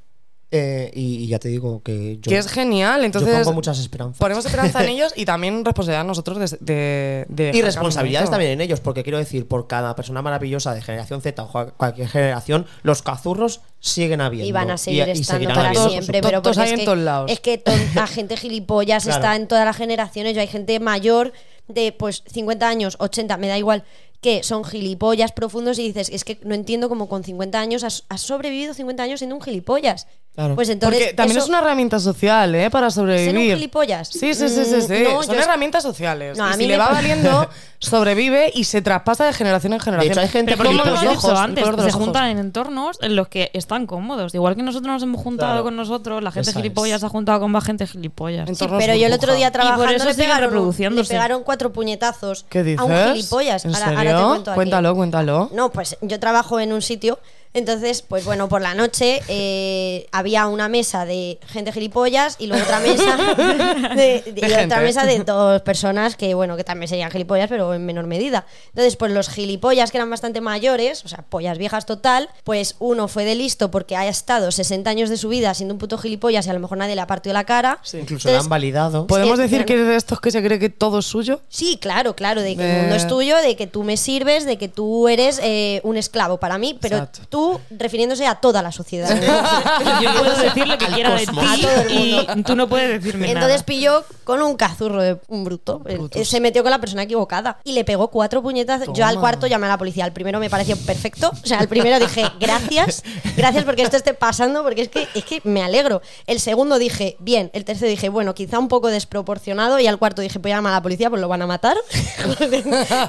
[0.52, 3.00] Eh, y, y ya te digo que yo, que es genial.
[3.00, 4.18] yo Entonces, pongo muchas esperanzas.
[4.18, 6.56] ponemos esperanza en ellos y también responsabilidad nosotros de.
[6.60, 10.82] de, de Y responsabilidades también en ellos, porque quiero decir, por cada persona maravillosa de
[10.82, 14.46] generación Z o cua- cualquier generación, los cazurros siguen habiendo.
[14.48, 16.84] Y van a seguir y- estando para habiendo, siempre, pero porque hay es en que,
[16.84, 17.32] todos lados.
[17.32, 17.62] es que
[17.96, 19.18] la gente gilipollas Claro.
[19.20, 20.34] está en todas las generaciones.
[20.36, 21.32] Yo hay gente mayor
[21.66, 23.82] de pues 50 años, 80, me da igual,
[24.20, 28.04] que son gilipollas profundos y dices, es que no entiendo cómo con 50 años has,
[28.08, 30.06] has sobrevivido 50 años siendo un gilipollas.
[30.36, 30.54] Claro.
[30.54, 32.70] Pues entonces Porque también eso- es una herramienta social, ¿eh?
[32.70, 33.54] Para ¿Ser un sobrevivir.
[33.54, 34.08] gilipollas?
[34.08, 34.76] Sí, sí, sí, sí.
[34.76, 35.02] Mm, sí.
[35.04, 36.36] no, Son yo herramientas sociales.
[36.36, 39.72] No, a y mí si me le va valiendo, sobrevive y se traspasa de generación
[39.72, 40.12] en generación.
[40.12, 41.94] hecho, hay gente lo los ojos, antes, se ojos.
[41.94, 44.34] juntan en entornos en los que están cómodos.
[44.34, 45.64] Igual que nosotros nos hemos juntado Claro.
[45.64, 46.62] con nosotros, la gente Esa es.
[46.62, 48.48] gilipollas se ha juntado con más gente gilipollas.
[48.58, 49.64] Sí, pero yo el otro día burbuja.
[49.64, 51.14] Y por trabajando eso le pegaron, le reproduciéndose.
[51.14, 52.80] pegaron cuatro puñetazos ¿Qué dices?
[52.80, 53.64] a un gilipollas.
[53.64, 53.98] ¿En Ahora- serio?
[53.98, 55.50] ahora te cuento cuéntalo, cuéntalo.
[55.54, 57.18] No, pues yo trabajo en un sitio,
[57.58, 62.62] entonces, pues bueno, por la noche eh, había una mesa de gente gilipollas y luego
[62.64, 63.16] otra mesa
[63.96, 67.74] de, de- y otra mesa de dos personas que, bueno, que también serían gilipollas, pero
[67.74, 68.46] en menor medida.
[68.68, 73.08] Entonces, pues los gilipollas que eran bastante mayores, o sea, pollas viejas total, pues uno
[73.08, 76.46] fue de listo porque haya estado 60 años de su vida siendo un puto gilipollas
[76.46, 77.78] y a lo mejor nadie le ha partido la cara.
[77.82, 79.06] Sí, incluso le Entonces, han validado.
[79.06, 79.66] ¿Podemos Sí, decir claro.
[79.66, 81.40] que eres de estos que se cree que todo es suyo?
[81.48, 84.44] Sí, claro, claro, de que De- el mundo es tuyo, de que tú me sirves,
[84.44, 87.20] de que tú eres eh, un esclavo para mí, pero Exacto.
[87.28, 89.08] tú refiriéndose a toda la sociedad.
[90.02, 91.44] Yo puedo decir lo que Al quiera de cosmos.
[91.50, 91.90] A ti todo el
[92.38, 93.64] y tú no puedes decirme Entonces nada.
[93.66, 95.82] pilló con un cazurro de un bruto.
[95.86, 98.88] Eh, Se metió con la persona equivocada y le pegó cuatro puñetazos.
[98.94, 100.04] Yo al cuarto llamé a la policía.
[100.04, 101.30] Al primero me pareció perfecto.
[101.42, 103.02] O sea, al primero dije, gracias,
[103.36, 106.02] gracias porque esto esté pasando, porque es que, es que me alegro.
[106.26, 107.50] El segundo dije, bien.
[107.54, 109.78] El tercero dije, bueno, quizá un poco desproporcionado.
[109.80, 111.76] Y al cuarto dije, pues llama a la policía, pues lo van a matar.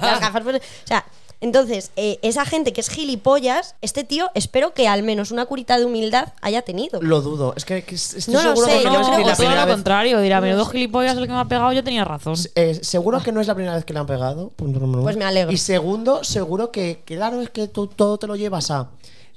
[0.01, 1.05] Las gafas, pues- o sea.
[1.39, 5.77] Entonces, eh, esa gente que es gilipollas, este tío espero que al menos una curita
[5.77, 7.01] de humildad haya tenido.
[7.01, 7.53] Lo dudo.
[7.55, 9.49] Es que, que estoy No lo seguro sé, de que yo no es la todo
[9.49, 9.75] lo vez.
[9.75, 12.35] contrario, dirá, menudo gilipollas el que me ha pegado, yo tenía razón.
[12.55, 14.49] Eh, seguro que no es la primera vez que le han pegado.
[14.49, 15.03] punto número uno.
[15.03, 15.51] Pues me alegro.
[15.51, 18.89] Y segundo, seguro que, claro, es que tú todo te lo llevas a.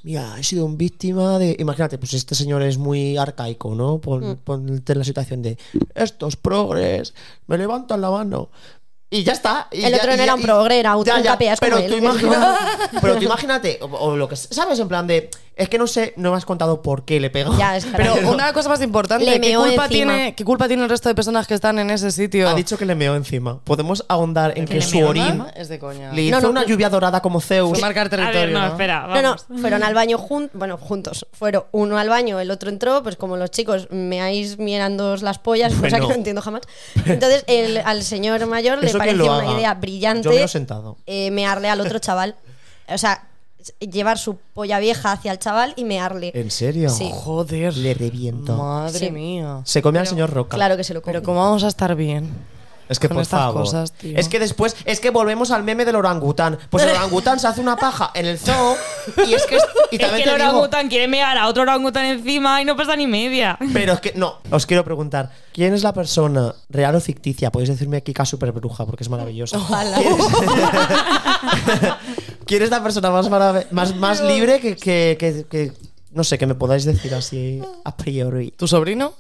[0.03, 1.55] Mira, he sido un víctima de.
[1.59, 3.98] Imagínate, pues este señor es muy arcaico, ¿no?
[3.98, 4.36] Pon, Mm.
[4.36, 5.59] Ponte en la situación de.
[5.94, 7.12] Estos progres,
[7.46, 8.48] me levantan la mano.
[9.13, 9.67] Y ya está.
[9.73, 12.59] y El ya- otro no era un progre, era un- Ya, pero tú imagina-
[13.03, 14.37] pero tú imagínate, o, o lo que.
[14.37, 14.79] ¿Sabes?
[14.79, 15.29] En plan de.
[15.57, 17.55] Es que no sé, no me has contado por qué le pegó.
[17.59, 18.24] Ya, es Pero caray.
[18.30, 19.88] una cosa más importante, Le ¿qué meó culpa, encima.
[20.14, 22.48] tiene, ¿qué culpa tiene el resto de personas que están en ese sitio?
[22.48, 23.59] Ha dicho que le meó encima.
[23.64, 25.51] Podemos ahondar en ¿Que que le su meó orín encima?
[25.51, 26.12] Es de coña.
[26.14, 27.70] le hizo No, no, una lluvia dorada como Zeus.
[27.70, 28.66] Fue marcar A territorio, ver, no, ¿no?
[28.68, 29.46] espera, No, no, vamos.
[29.61, 31.26] fueron al baño juntos, bueno, juntos.
[31.32, 35.74] Fueron uno al baño, el otro entró, pues como los chicos meáis mirando las pollas,
[35.74, 36.07] cosa Bueno.
[36.07, 36.62] que no entiendo jamás.
[37.05, 40.28] Entonces el- al señor mayor le Eso que pareció lo una idea Yo me brillante
[40.28, 40.96] lo he sentado.
[41.07, 42.36] eh, mearle al otro chaval.
[42.88, 43.24] O sea,
[43.79, 46.33] llevar su polla vieja hacia el chaval y mearle.
[46.35, 46.89] ¿En serio?
[46.91, 47.11] Sí.
[47.13, 47.77] Joder.
[47.77, 48.57] Le reviento.
[48.57, 49.11] Madre Sí.
[49.11, 49.63] mía.
[49.65, 50.57] Se come al señor Roca.
[50.57, 51.13] Claro que se lo come.
[51.13, 52.29] Pero ¿cómo vamos a estar bien?
[52.91, 53.62] Es que con por estas favor.
[53.62, 54.18] cosas, tío.
[54.18, 56.59] Es que después, es que volvemos al meme del orangután.
[56.68, 58.76] Pues el orangután se hace una paja en el zoo
[59.26, 61.47] y es que es- y Es también que el te digo, orangután quiere mear a
[61.49, 63.57] otro orangután encima y no pasa ni media.
[63.72, 67.51] pero es que no, os quiero preguntar, ¿quién es la persona real o ficticia?
[67.53, 69.59] Podéis decirme Kika super bruja porque es maravillosa.
[69.97, 70.26] ¿Quién es,
[72.47, 75.72] ¿Quién es la persona más marav- más, más libre que, que- que- que-
[76.12, 78.51] no sé, que me podáis decir así a priori?
[78.51, 79.12] ¿Tu sobrino?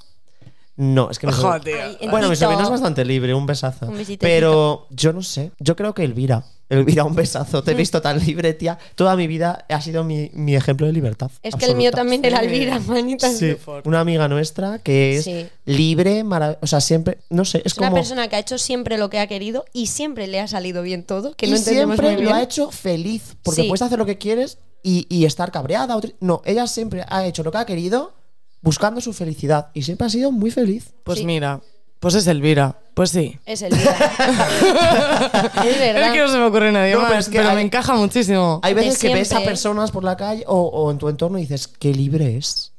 [0.82, 1.96] No, es que mi sobrino- Joder.
[2.00, 2.46] Ay, Bueno, mi Tito.
[2.46, 3.86] sobrino es bastante libre, un besazo.
[3.86, 6.42] Un besito, Pero yo no sé, yo creo que Elvira.
[6.70, 7.62] Elvira, un besazo.
[7.64, 8.78] Te he visto tan libre, tía.
[8.94, 11.30] Toda mi vida ha sido mi, mi ejemplo de libertad.
[11.42, 11.96] Es que el mío absoluta.
[11.96, 13.28] también era Elvira, manita.
[13.30, 15.48] Sí, una amiga nuestra que es Sí.
[15.66, 18.56] libre, marav- o sea, siempre, no sé, es, Es una como persona que ha hecho
[18.56, 21.56] siempre lo que ha querido y siempre le ha salido bien todo, que y no
[21.56, 23.68] entendemos siempre muy lo ha hecho feliz, porque Sí.
[23.68, 25.96] puedes hacer lo que quieres y, y estar cabreada.
[25.96, 28.12] o tri- No, ella siempre ha hecho lo que ha querido
[28.62, 30.92] buscando su felicidad y siempre ha sido muy feliz.
[31.04, 31.24] Pues Sí.
[31.26, 31.60] mira,
[31.98, 32.76] pues es Elvira.
[32.94, 33.38] Pues sí.
[33.46, 33.90] Es Elvira.
[35.64, 36.06] es verdad.
[36.08, 37.64] Es que no se me ocurre nadie No, más, pero pero, es que me hay-
[37.66, 38.60] encaja muchísimo.
[38.62, 39.46] Hay De veces que ves a siempre.
[39.50, 42.72] personas por la calle o, o en tu entorno y dices, qué libre es.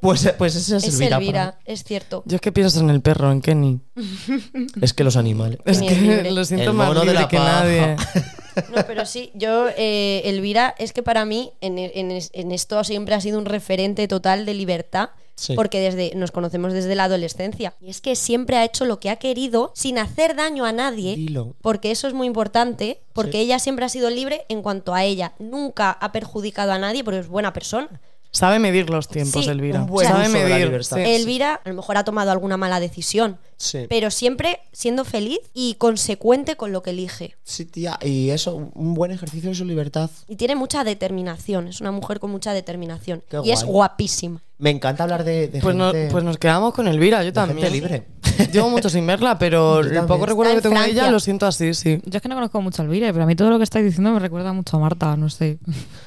[0.00, 0.88] Pues, pues ese es, Mm.
[0.88, 1.58] es Elvira.
[1.64, 2.22] Es cierto.
[2.26, 3.78] Yo es que pienso en el perro, en Kenny.
[3.94, 4.66] mí.
[4.80, 5.60] Es que los animales.
[5.64, 6.30] Es que libre.
[6.32, 7.52] lo siento El más mono de libre la que paja.
[7.60, 7.96] nadie.
[8.74, 12.82] No, pero sí, yo, eh, Elvira, es que para mí en, en es- en esto
[12.84, 15.10] siempre ha sido un referente total de libertad.
[15.34, 15.54] Sí.
[15.54, 17.72] Porque desde, nos conocemos desde la adolescencia.
[17.80, 21.14] Y es que siempre ha hecho lo que ha querido sin hacer daño a nadie.
[21.14, 21.54] Dilo.
[21.62, 23.02] Porque eso es muy importante.
[23.12, 23.38] Porque Sí.
[23.44, 25.34] ella siempre ha sido libre en cuanto a ella.
[25.38, 28.00] Nunca ha perjudicado a nadie porque es buena persona.
[28.30, 29.80] Sabe medir los tiempos, Sí, Elvira.
[29.80, 30.84] un buen Sabe uso de la medir.
[30.84, 30.94] sí.
[31.00, 33.86] Elvira a lo mejor ha tomado alguna mala decisión, Sí.
[33.88, 37.36] pero siempre siendo feliz y consecuente con lo que elige.
[37.44, 40.10] Sí, tía, y eso, un buen ejercicio de su libertad.
[40.28, 43.22] Y tiene mucha determinación, es una mujer con mucha determinación.
[43.30, 44.42] Qué y es guapísima.
[44.58, 46.08] Me encanta hablar de, de Pues, no- gente...
[46.10, 47.58] pues nos quedamos con Elvira, yo de también.
[47.58, 48.06] gente libre.
[48.52, 51.46] Llevo mucho sin verla, pero el poco recuerdo que tengo en de ella lo siento
[51.46, 52.00] así, sí.
[52.04, 53.84] Yo es que no conozco mucho a Elvira, pero a mí todo lo que estáis
[53.84, 55.58] diciendo me recuerda mucho a Marta, no sé.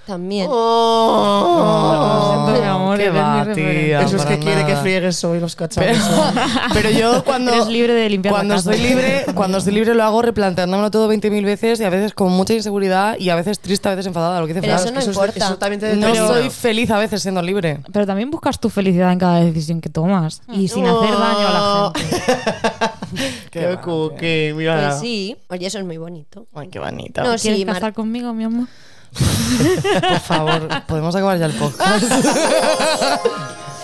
[0.05, 0.47] También.
[0.49, 2.41] Oh.
[2.45, 4.81] Lo siento, mi amor, qué va, tía, Eso es que quiere que nada.
[4.81, 5.97] friegues hoy los cacharros.
[5.97, 6.43] Pero,
[6.73, 10.03] pero yo cuando Eres libre de limpiar la cuando estoy libre, cuando estoy libre lo
[10.03, 13.87] hago replanteándomelo todo 20.000 veces y a veces con mucha inseguridad y a veces triste,
[13.89, 14.85] a veces enfadada, lo que dice Pero Fran.
[14.87, 15.45] eso no es- importa.
[15.45, 17.79] eso también te No soy feliz a veces siendo libre.
[17.91, 21.93] Pero también buscas tu felicidad en cada decisión que tomas y sin hacer daño a
[21.93, 23.43] la gente.
[23.51, 24.89] Qué cookie, mira.
[24.89, 25.37] Pues sí.
[25.49, 26.47] Oye, eso es muy bonito.
[26.55, 27.21] Ay, qué bonito.
[27.21, 28.67] No, ¿Quieres sí, Mar- casar conmigo, mi amor?
[30.01, 32.03] Por favor, podemos acabar ya el podcast.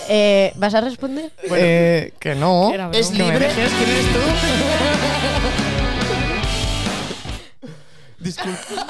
[0.09, 1.33] Eh, ¿Vas a responder?
[1.51, 2.71] Eh, que no.
[2.71, 3.49] Que ¿Es libre?
[3.53, 4.19] ¿Quién eres tú?
[8.17, 8.87] Disculpa.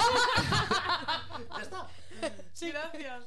[2.53, 3.26] Sí, gracias.